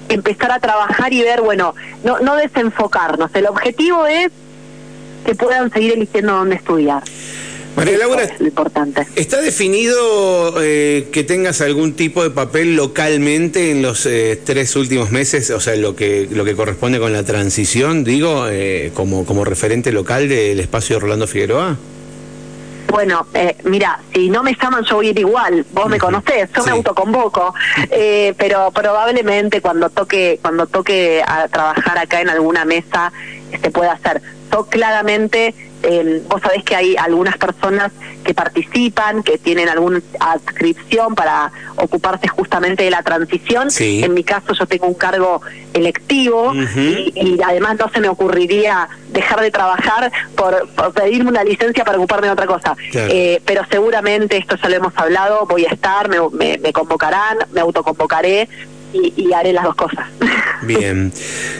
empezar 0.09 0.51
a 0.51 0.61
trabajar 0.61 1.13
y 1.13 1.21
ver, 1.21 1.43
bueno, 1.43 1.75
no, 2.05 2.21
no 2.21 2.37
desenfocarnos. 2.37 3.35
El 3.35 3.47
objetivo 3.47 4.07
es 4.07 4.31
que 5.27 5.35
puedan 5.35 5.71
seguir 5.71 5.93
eligiendo 5.93 6.33
dónde 6.33 6.57
estudiar. 6.57 7.03
María 7.77 7.99
Laura, 7.99 8.23
es 8.23 8.41
lo 8.41 8.47
importante. 8.47 9.07
¿está 9.17 9.41
definido 9.41 10.63
eh, 10.63 11.09
que 11.13 11.25
tengas 11.25 11.61
algún 11.61 11.95
tipo 11.95 12.23
de 12.23 12.31
papel 12.31 12.77
localmente 12.77 13.71
en 13.71 13.83
los 13.83 14.07
eh, 14.07 14.41
tres 14.45 14.77
últimos 14.77 15.11
meses, 15.11 15.51
o 15.51 15.61
sea, 15.61 15.75
lo 15.77 15.97
que 15.97 16.29
lo 16.31 16.45
que 16.45 16.55
corresponde 16.55 17.01
con 17.01 17.13
la 17.13 17.25
transición, 17.25 18.05
digo, 18.05 18.47
eh, 18.49 18.93
como, 18.95 19.25
como 19.25 19.45
referente 19.45 19.93
local 19.93 20.29
del 20.29 20.61
espacio 20.61 20.99
de 20.99 21.05
Orlando 21.05 21.27
Figueroa? 21.27 21.77
Bueno, 22.95 23.27
eh, 23.35 23.57
mira, 23.65 23.99
si 24.13 24.31
no 24.31 24.45
me 24.45 24.55
llaman 24.55 24.85
yo 24.85 24.95
voy 24.95 25.09
a 25.09 25.11
ir 25.11 25.19
igual, 25.19 25.67
vos 25.73 25.89
me 25.89 25.99
conocés, 25.99 26.49
yo 26.55 26.65
me 26.65 26.71
autoconvoco, 26.71 27.53
eh, 27.91 28.35
pero 28.39 28.71
probablemente 28.71 29.61
cuando 29.61 29.91
toque 29.91 30.39
cuando 30.41 30.69
toque 30.69 31.21
a 31.27 31.49
trabajar 31.49 31.99
acá 31.99 32.21
en 32.21 32.29
alguna 32.31 32.65
mesa 32.65 33.13
se 33.61 33.71
pueda 33.73 33.95
hacer. 33.95 34.23
Yo 34.53 34.67
claramente 34.67 35.57
vos 36.29 36.41
sabés 36.41 36.65
que 36.65 36.77
hay 36.77 36.97
algunas 36.97 37.37
personas 37.37 37.93
que 38.25 38.35
participan, 38.35 39.23
que 39.23 39.39
tienen 39.39 39.69
alguna 39.69 40.01
adscripción 40.19 41.15
para 41.15 41.53
ocuparse 41.77 42.29
justamente 42.29 42.85
de 42.85 42.91
la 42.91 43.03
transición. 43.03 43.69
En 43.79 44.15
mi 44.15 44.25
caso 44.25 44.55
yo 44.55 44.67
tengo 44.67 44.87
un 44.87 44.95
cargo 44.95 45.41
electivo 45.73 46.53
y, 46.55 47.41
además 47.45 47.77
no 47.79 47.89
se 47.91 48.01
me 48.01 48.09
ocurriría 48.09 48.89
dejar 49.11 49.41
de 49.41 49.51
trabajar 49.51 50.11
por, 50.35 50.69
pedirme 50.93 51.31
una 51.31 51.45
licencia 51.45 51.85
para 51.85 51.99
ocuparme 51.99 52.29
de 52.29 52.33
otra 52.33 52.47
cosa. 52.47 52.77
Eh, 52.93 53.41
pero 53.45 53.63
seguramente, 53.71 54.37
esto 54.37 54.57
ya 54.57 54.69
lo 54.69 54.77
hemos 54.77 54.97
hablado, 54.97 55.47
voy 55.47 55.67
a 55.67 55.71
estar, 55.71 56.09
me, 56.09 56.17
me, 56.33 56.59
me 56.59 56.73
convocarán, 56.73 57.39
me 57.53 57.61
autoconvocaré 57.61 58.49
y, 58.95 59.33
haré 59.33 59.53
las 59.53 59.65
dos 59.65 59.75
cosas. 59.75 60.07
Bien. 60.63 61.13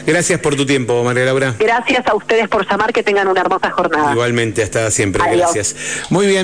Gracias 0.05 0.39
por 0.39 0.55
tu 0.55 0.65
tiempo, 0.65 1.03
María 1.03 1.25
Laura. 1.25 1.53
Gracias 1.59 2.07
a 2.07 2.15
ustedes 2.15 2.47
por 2.47 2.67
llamar, 2.69 2.93
que 2.93 3.03
tengan 3.03 3.27
una 3.27 3.41
hermosa 3.41 3.69
jornada. 3.71 4.11
Igualmente, 4.11 4.63
hasta 4.63 4.89
siempre. 4.89 5.21
Gracias. 5.29 5.75
Muy 6.09 6.27
bien. 6.27 6.43